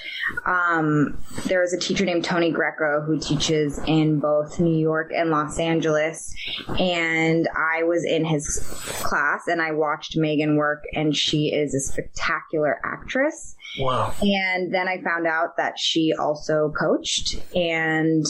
[0.46, 5.30] Um, there is a teacher named Tony Greco who teaches in both New York and
[5.30, 6.34] Los Angeles,
[6.78, 8.58] and I was in his
[9.02, 13.56] class and I watched Megan work, and she is a spectacular actress.
[13.78, 14.14] Wow.
[14.22, 18.24] And then I found out that she also coached and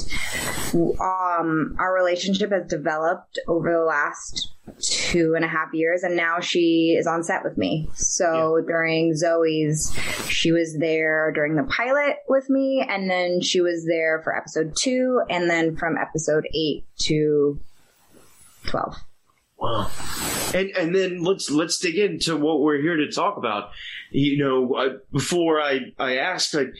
[0.74, 6.40] um, our relationship has developed over the last two and a half years and now
[6.40, 7.88] she is on set with me.
[7.94, 8.64] So yeah.
[8.66, 9.94] during Zoey's,
[10.28, 14.74] she was there during the pilot with me and then she was there for episode
[14.76, 17.60] two and then from episode eight to
[18.66, 18.96] 12.
[19.58, 19.90] Wow.
[20.54, 23.70] And and then let's let's dig into what we're here to talk about.
[24.12, 26.72] You know, uh, before I I ask, like,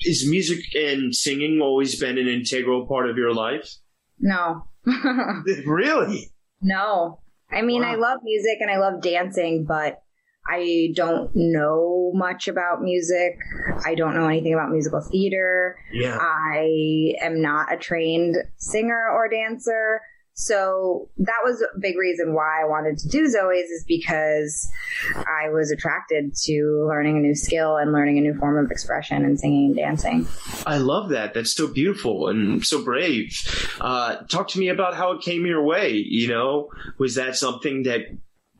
[0.00, 3.76] is music and singing always been an integral part of your life?
[4.20, 4.68] No.
[5.66, 6.30] really?
[6.60, 7.20] No.
[7.50, 7.92] I mean, wow.
[7.92, 10.02] I love music and I love dancing, but
[10.48, 13.38] I don't know much about music.
[13.84, 15.76] I don't know anything about musical theater.
[15.92, 16.16] Yeah.
[16.18, 20.00] I am not a trained singer or dancer.
[20.40, 24.68] So that was a big reason why I wanted to do Zoey's is because
[25.16, 29.24] I was attracted to learning a new skill and learning a new form of expression
[29.24, 30.28] and singing and dancing.
[30.64, 31.34] I love that.
[31.34, 33.36] That's so beautiful and so brave.
[33.80, 35.90] Uh, talk to me about how it came your way.
[35.94, 36.68] You know,
[36.98, 38.02] was that something that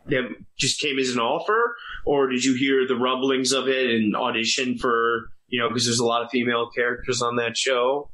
[0.06, 0.24] that
[0.58, 4.78] just came as an offer, or did you hear the rumblings of it and audition
[4.78, 5.30] for?
[5.46, 8.10] You know, because there's a lot of female characters on that show.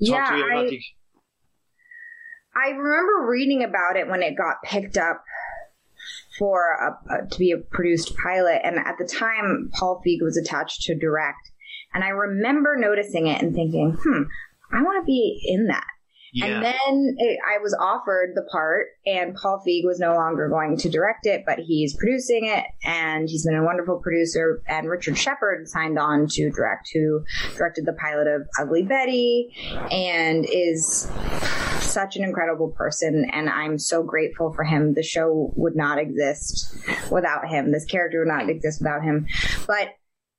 [0.00, 0.80] Talk yeah, I, the-
[2.56, 5.22] I remember reading about it when it got picked up
[6.38, 10.36] for a, a, to be a produced pilot, and at the time, Paul Feig was
[10.36, 11.50] attached to direct,
[11.94, 14.22] and I remember noticing it and thinking, "Hmm,
[14.72, 15.86] I want to be in that."
[16.32, 16.46] Yeah.
[16.46, 20.76] And then it, I was offered the part, and Paul Feig was no longer going
[20.78, 24.62] to direct it, but he's producing it, and he's been a wonderful producer.
[24.68, 27.24] And Richard Shepard signed on to direct, who
[27.56, 29.54] directed the pilot of Ugly Betty,
[29.90, 31.10] and is
[31.86, 33.28] such an incredible person.
[33.32, 34.94] And I'm so grateful for him.
[34.94, 36.74] The show would not exist
[37.10, 37.72] without him.
[37.72, 39.26] This character would not exist without him.
[39.66, 39.88] But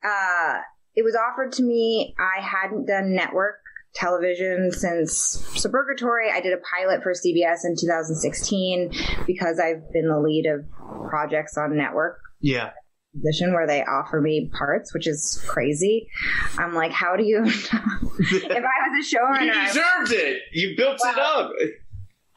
[0.04, 0.60] uh,
[0.96, 2.16] it was offered to me.
[2.20, 3.56] I hadn't done network
[3.94, 6.32] television since Suburgatory.
[6.32, 8.92] I did a pilot for CBS in 2016
[9.26, 10.66] because I've been the lead of
[11.10, 12.20] projects on network.
[12.40, 12.72] Yeah.
[13.18, 16.08] Position where they offer me parts, which is crazy.
[16.58, 17.44] I'm like, how do you?
[17.46, 20.42] if I was a showrunner, you deserved it.
[20.54, 21.52] You built well, it up.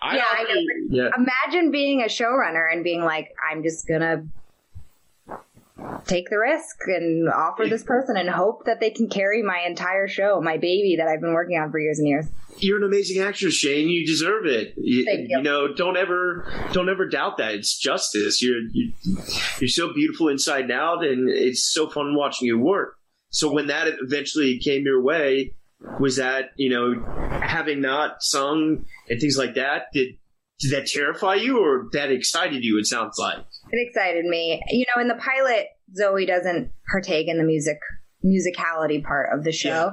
[0.03, 0.61] I yeah, I know.
[0.89, 1.11] Yeah.
[1.17, 4.25] Imagine being a showrunner and being like, I'm just gonna
[6.07, 10.09] take the risk and offer this person and hope that they can carry my entire
[10.09, 12.27] show, my baby that I've been working on for years and years.
[12.59, 13.89] You're an amazing actress, Shane.
[13.89, 14.75] You deserve it.
[14.77, 15.39] You, Thank you.
[15.39, 17.55] you know, don't ever, don't ever doubt that.
[17.55, 18.43] It's justice.
[18.43, 18.93] You're, you,
[19.61, 22.97] you're so beautiful inside and out, and it's so fun watching you work.
[23.31, 25.55] So when that eventually came your way,
[25.99, 27.03] was that you know
[27.41, 29.85] having not sung and things like that?
[29.93, 30.17] Did
[30.61, 32.79] did that terrify you or that excited you?
[32.79, 34.63] It sounds like it excited me.
[34.71, 35.67] You know, in the pilot,
[35.99, 37.79] Zoey doesn't partake in the music
[38.25, 39.69] musicality part of the show.
[39.69, 39.91] Yeah.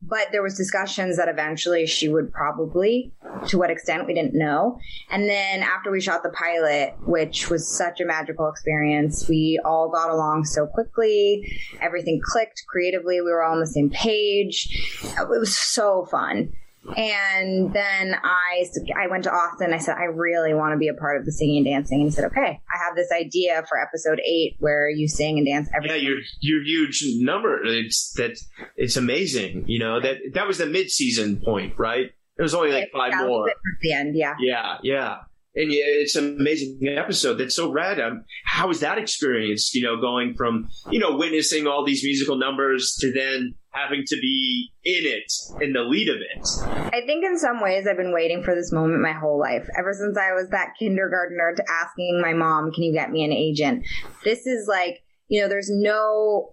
[0.00, 3.12] But there was discussions that eventually she would probably,
[3.48, 4.78] to what extent we didn't know.
[5.10, 9.90] And then after we shot the pilot, which was such a magical experience, we all
[9.90, 11.60] got along so quickly.
[11.80, 13.20] Everything clicked creatively.
[13.20, 14.68] We were all on the same page.
[15.02, 16.52] It was so fun.
[16.96, 18.66] And then I,
[18.96, 19.72] I went to Austin.
[19.72, 22.00] I said, I really want to be a part of the singing and dancing.
[22.00, 25.46] And he said, okay, I have this idea for episode eight where you sing and
[25.46, 27.64] dance every Yeah, your, your huge number.
[27.64, 28.38] It's that,
[28.76, 29.64] it's amazing.
[29.66, 32.06] You know, that, that was the mid season point, right?
[32.38, 33.48] It was only like five more.
[33.48, 34.34] At the end, yeah.
[34.38, 35.16] Yeah, yeah
[35.58, 38.00] and it's an amazing episode that's so rad.
[38.00, 39.74] Um, how was that experience?
[39.74, 44.16] You know, going from you know witnessing all these musical numbers to then having to
[44.20, 46.48] be in it in the lead of it.
[46.92, 49.68] I think in some ways I've been waiting for this moment my whole life.
[49.78, 53.32] Ever since I was that kindergartner to asking my mom, "Can you get me an
[53.32, 53.86] agent?"
[54.24, 56.50] This is like you know, there's no.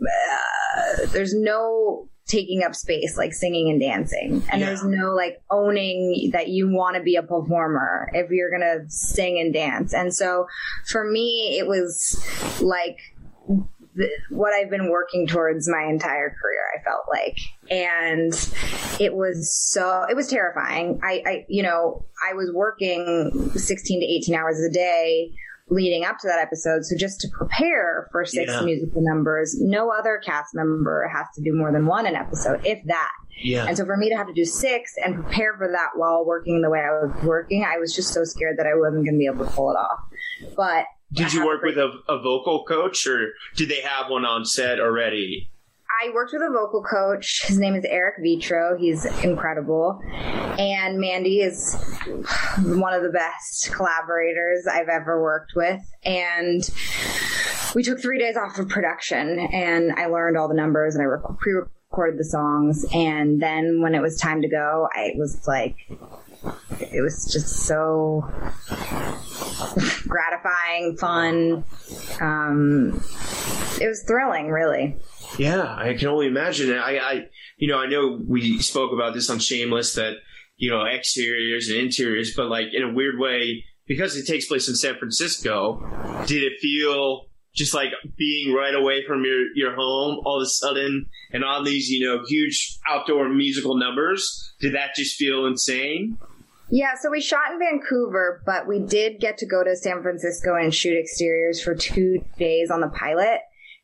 [0.00, 4.66] Uh, there's no taking up space like singing and dancing and yeah.
[4.66, 9.40] there's no like owning that you want to be a performer if you're gonna sing
[9.40, 10.46] and dance and so
[10.86, 12.22] for me it was
[12.60, 12.98] like
[13.98, 16.62] the, what I've been working towards my entire career.
[16.74, 17.38] I felt like,
[17.68, 18.32] and
[19.00, 21.00] it was so it was terrifying.
[21.02, 25.32] I, I, you know, I was working 16 to 18 hours a day
[25.70, 26.84] leading up to that episode.
[26.84, 28.62] So just to prepare for six yeah.
[28.62, 32.82] musical numbers, no other cast member has to do more than one an episode, if
[32.86, 33.12] that.
[33.42, 33.66] Yeah.
[33.66, 36.62] And so for me to have to do six and prepare for that while working
[36.62, 39.18] the way I was working, I was just so scared that I wasn't going to
[39.18, 40.00] be able to pull it off.
[40.56, 44.44] But did you work with a, a vocal coach or did they have one on
[44.44, 45.50] set already?
[46.00, 47.46] I worked with a vocal coach.
[47.46, 48.76] His name is Eric Vitro.
[48.78, 50.00] He's incredible.
[50.58, 51.74] And Mandy is
[52.62, 55.80] one of the best collaborators I've ever worked with.
[56.04, 56.68] And
[57.74, 61.34] we took three days off of production and I learned all the numbers and I
[61.38, 61.54] pre
[61.90, 62.84] recorded the songs.
[62.92, 65.76] And then when it was time to go, I was like,
[66.80, 68.30] it was just so
[70.06, 71.64] gratifying, fun.
[72.20, 73.02] Um,
[73.80, 74.96] it was thrilling, really.
[75.38, 76.72] Yeah, I can only imagine.
[76.76, 77.26] I, I,
[77.56, 80.14] you know, I know we spoke about this on Shameless that
[80.56, 84.68] you know exteriors and interiors, but like in a weird way, because it takes place
[84.68, 85.80] in San Francisco,
[86.26, 90.48] did it feel just like being right away from your your home all of a
[90.48, 94.54] sudden and on these you know huge outdoor musical numbers?
[94.60, 96.18] Did that just feel insane?
[96.70, 100.54] Yeah, so we shot in Vancouver, but we did get to go to San Francisco
[100.54, 103.40] and shoot exteriors for two days on the pilot.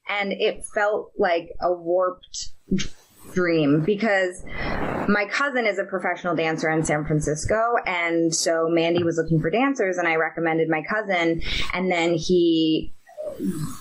[0.08, 2.50] And it felt like a warped
[3.32, 4.44] dream because
[5.08, 7.58] my cousin is a professional dancer in San Francisco.
[7.86, 11.42] And so Mandy was looking for dancers and I recommended my cousin.
[11.72, 12.92] And then he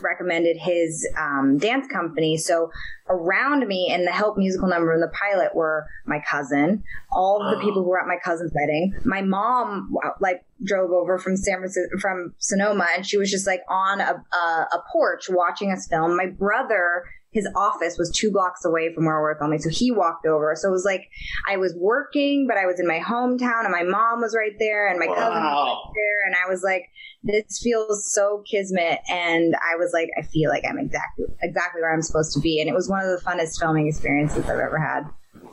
[0.02, 2.38] recommended his um, dance company.
[2.38, 2.72] So
[3.10, 7.56] around me in the help musical number in the pilot were my cousin, all of
[7.56, 8.94] the people who were at my cousin's wedding.
[9.04, 13.62] My mom like drove over from San Francisco, from Sonoma, and she was just like
[13.70, 16.16] on a, a, a porch watching us film.
[16.16, 17.04] My brother
[17.34, 19.60] his office was two blocks away from where we were filming.
[19.60, 20.56] So he walked over.
[20.56, 21.10] So it was like
[21.48, 24.88] I was working, but I was in my hometown and my mom was right there
[24.88, 25.16] and my wow.
[25.16, 26.28] cousin was right there.
[26.28, 26.90] And I was like,
[27.24, 29.00] this feels so kismet.
[29.10, 32.62] And I was like, I feel like I'm exactly, exactly where I'm supposed to be.
[32.62, 35.04] And it was one of the funnest filming experiences I've ever had.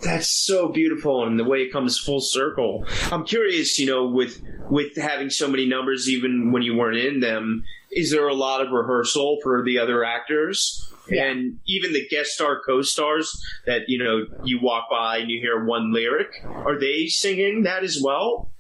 [0.03, 2.87] That's so beautiful, and the way it comes full circle.
[3.13, 4.41] I'm curious, you know, with
[4.71, 8.65] with having so many numbers, even when you weren't in them, is there a lot
[8.65, 10.91] of rehearsal for the other actors?
[11.09, 11.25] Yeah.
[11.25, 15.65] And even the guest star co-stars that you know you walk by and you hear
[15.65, 18.51] one lyric, are they singing that as well?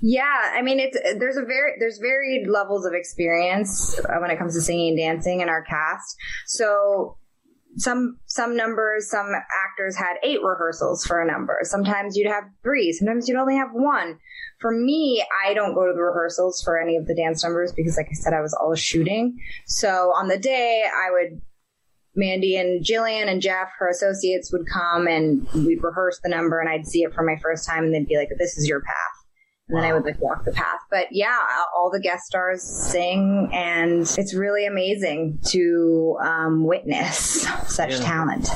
[0.00, 4.38] Yeah, I mean it's there's a very there's varied levels of experience uh, when it
[4.38, 6.16] comes to singing and dancing in our cast.
[6.46, 7.16] So
[7.76, 9.30] some some numbers, some
[9.68, 11.58] actors had eight rehearsals for a number.
[11.62, 12.92] Sometimes you'd have three.
[12.92, 14.18] Sometimes you'd only have one.
[14.60, 17.96] For me, I don't go to the rehearsals for any of the dance numbers because,
[17.96, 19.38] like I said, I was always shooting.
[19.66, 21.42] So on the day, I would
[22.14, 26.68] Mandy and Jillian and Jeff, her associates, would come and we'd rehearse the number, and
[26.68, 29.15] I'd see it for my first time, and they'd be like, "This is your path."
[29.68, 30.78] And then I would like walk the path.
[30.90, 31.36] But yeah,
[31.76, 37.98] all the guest stars sing, and it's really amazing to um, witness such yeah.
[37.98, 38.48] talent.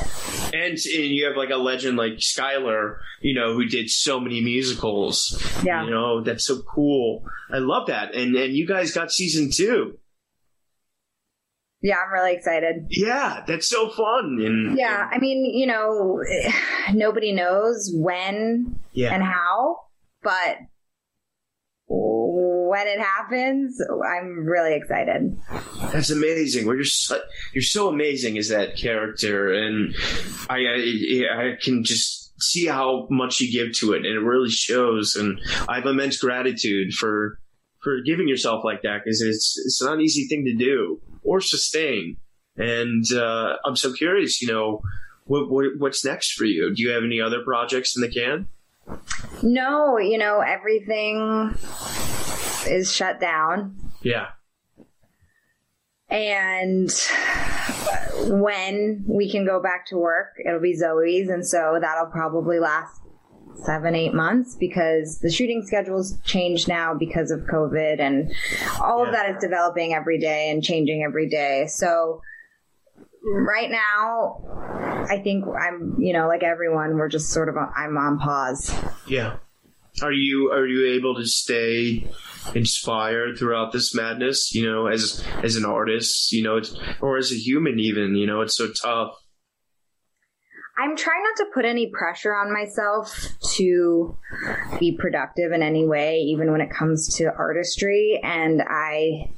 [0.53, 4.41] And, and you have like a legend like Skylar, you know, who did so many
[4.41, 5.37] musicals.
[5.65, 7.25] Yeah, you know, that's so cool.
[7.51, 8.15] I love that.
[8.15, 9.97] And and you guys got season two.
[11.81, 12.85] Yeah, I'm really excited.
[12.89, 14.39] Yeah, that's so fun.
[14.39, 16.23] And yeah, I mean, you know,
[16.93, 19.13] nobody knows when yeah.
[19.13, 19.77] and how,
[20.23, 20.57] but
[22.71, 25.37] when it happens, I'm really excited.
[25.91, 26.65] That's amazing.
[26.65, 27.19] You're so,
[27.53, 29.93] you're so amazing as that character, and
[30.49, 34.49] I, I I can just see how much you give to it, and it really
[34.49, 35.17] shows.
[35.17, 37.39] And I have immense gratitude for
[37.83, 41.41] for giving yourself like that because it's it's not an easy thing to do or
[41.41, 42.15] sustain.
[42.55, 44.81] And uh, I'm so curious, you know,
[45.25, 46.73] what, what, what's next for you?
[46.73, 48.47] Do you have any other projects in the can?
[49.43, 51.55] No, you know, everything
[52.67, 53.75] is shut down.
[54.01, 54.27] Yeah.
[56.09, 56.91] And
[58.27, 61.29] when we can go back to work, it'll be Zoey's.
[61.29, 62.99] And so that'll probably last
[63.63, 68.31] seven, eight months because the shooting schedules change now because of COVID and
[68.81, 69.05] all yeah.
[69.07, 71.67] of that is developing every day and changing every day.
[71.67, 72.21] So
[73.23, 78.19] right now, I think I'm, you know, like everyone, we're just sort of, I'm on
[78.19, 78.73] pause.
[79.07, 79.37] Yeah.
[80.01, 82.09] Are you, are you able to stay
[82.55, 87.31] inspired throughout this madness, you know, as, as an artist, you know, it's, or as
[87.31, 89.15] a human even, you know, it's so tough.
[90.77, 94.17] I'm trying not to put any pressure on myself to
[94.79, 98.19] be productive in any way, even when it comes to artistry.
[98.23, 99.29] And I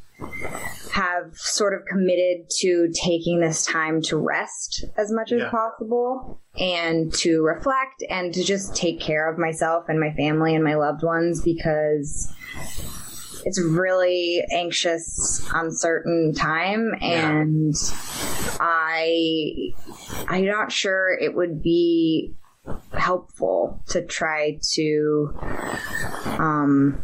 [0.92, 5.46] have sort of committed to taking this time to rest as much yeah.
[5.46, 10.54] as possible and to reflect and to just take care of myself and my family
[10.54, 12.32] and my loved ones because
[13.46, 18.58] it's really anxious, uncertain time and yeah.
[18.60, 19.74] I
[20.28, 22.34] I'm not sure it would be
[22.94, 25.34] helpful to try to
[26.26, 27.02] um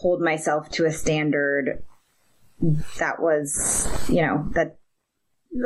[0.00, 1.82] hold myself to a standard
[2.98, 4.78] that was, you know, that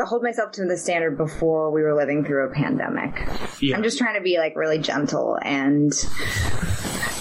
[0.06, 3.14] hold myself to the standard before we were living through a pandemic.
[3.60, 3.76] Yeah.
[3.76, 5.92] I'm just trying to be like really gentle and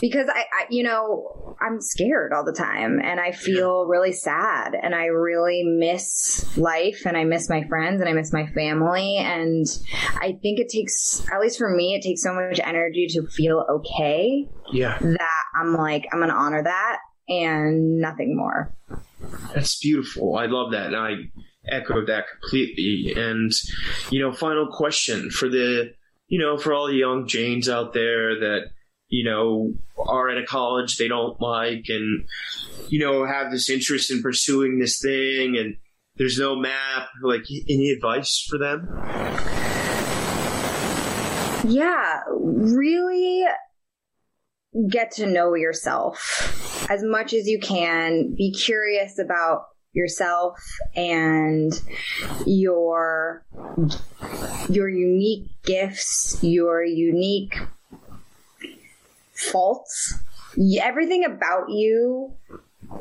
[0.03, 4.75] because I, I, you know, I'm scared all the time and I feel really sad
[4.75, 9.15] and I really miss life and I miss my friends and I miss my family.
[9.17, 9.65] And
[10.15, 13.65] I think it takes, at least for me, it takes so much energy to feel
[13.69, 14.49] okay.
[14.73, 14.97] Yeah.
[14.99, 15.32] That
[15.63, 16.97] I'm like, I'm going to honor that
[17.29, 18.73] and nothing more.
[19.55, 20.35] That's beautiful.
[20.35, 20.87] I love that.
[20.87, 21.13] And I
[21.65, 23.13] echo that completely.
[23.15, 23.51] And,
[24.09, 25.93] you know, final question for the,
[26.27, 28.71] you know, for all the young Janes out there that,
[29.07, 32.25] you know, are at a college they don't like and,
[32.89, 35.77] you know, have this interest in pursuing this thing and
[36.17, 37.07] there's no map.
[37.21, 38.89] Like, any advice for them?
[41.65, 43.45] Yeah, really
[44.89, 48.33] get to know yourself as much as you can.
[48.35, 50.59] Be curious about yourself
[50.95, 51.79] and
[52.45, 53.45] your
[54.69, 57.55] your unique gifts, your unique
[59.33, 60.19] faults,
[60.81, 62.33] everything about you,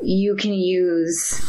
[0.01, 1.41] you can use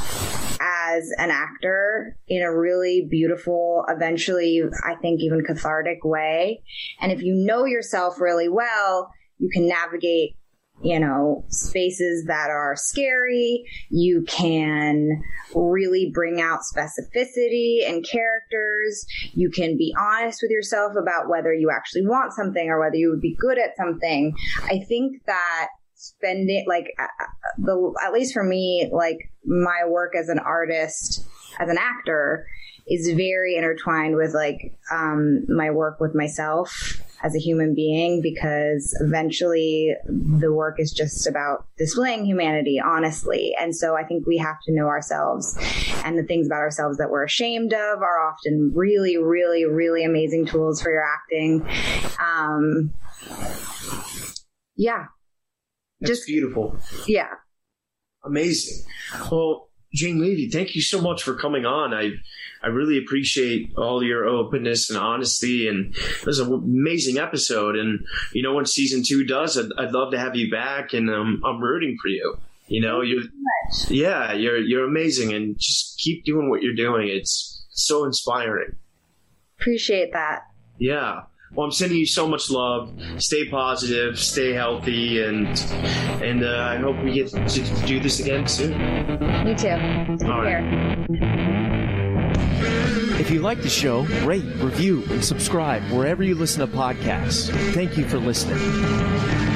[0.61, 6.63] as an actor in a really beautiful, eventually, I think even cathartic way.
[7.01, 10.37] And if you know yourself really well, you can navigate
[10.83, 13.65] you know, spaces that are scary.
[13.91, 15.23] You can
[15.55, 19.07] really bring out specificity and characters.
[19.33, 23.11] You can be honest with yourself about whether you actually want something or whether you
[23.11, 24.35] would be good at something.
[24.65, 26.89] I think that spending like
[27.59, 31.25] the at least for me like my work as an artist
[31.59, 32.47] as an actor
[32.87, 38.95] is very intertwined with like um, my work with myself as a human being because
[39.01, 43.55] eventually the work is just about displaying humanity honestly.
[43.59, 45.57] And so i think we have to know ourselves.
[46.05, 50.45] And the things about ourselves that we're ashamed of are often really really really amazing
[50.45, 51.67] tools for your acting.
[52.21, 52.93] Um,
[54.77, 55.07] yeah.
[56.01, 56.77] That's just beautiful.
[57.07, 57.33] Yeah.
[58.23, 58.85] Amazing.
[59.31, 61.95] Well Jane Levy, thank you so much for coming on.
[61.95, 62.11] I
[62.63, 67.77] I really appreciate all your openness and honesty, and it was an amazing episode.
[67.77, 71.09] And you know, when season two does, I'd, I'd love to have you back, and
[71.11, 72.37] um, I'm rooting for you.
[72.67, 73.25] You know, you're
[73.89, 77.09] yeah, you're you're amazing, and just keep doing what you're doing.
[77.09, 78.77] It's so inspiring.
[79.61, 80.43] Appreciate that.
[80.79, 81.23] Yeah.
[81.55, 82.93] Well, I'm sending you so much love.
[83.19, 85.47] Stay positive, stay healthy, and
[86.23, 88.73] and uh, I hope we get to do this again soon.
[89.45, 89.69] Me too.
[90.19, 90.65] Take All right.
[90.65, 91.07] care.
[93.21, 97.51] If you like the show, rate, review, and subscribe wherever you listen to podcasts.
[97.73, 99.54] Thank you for listening.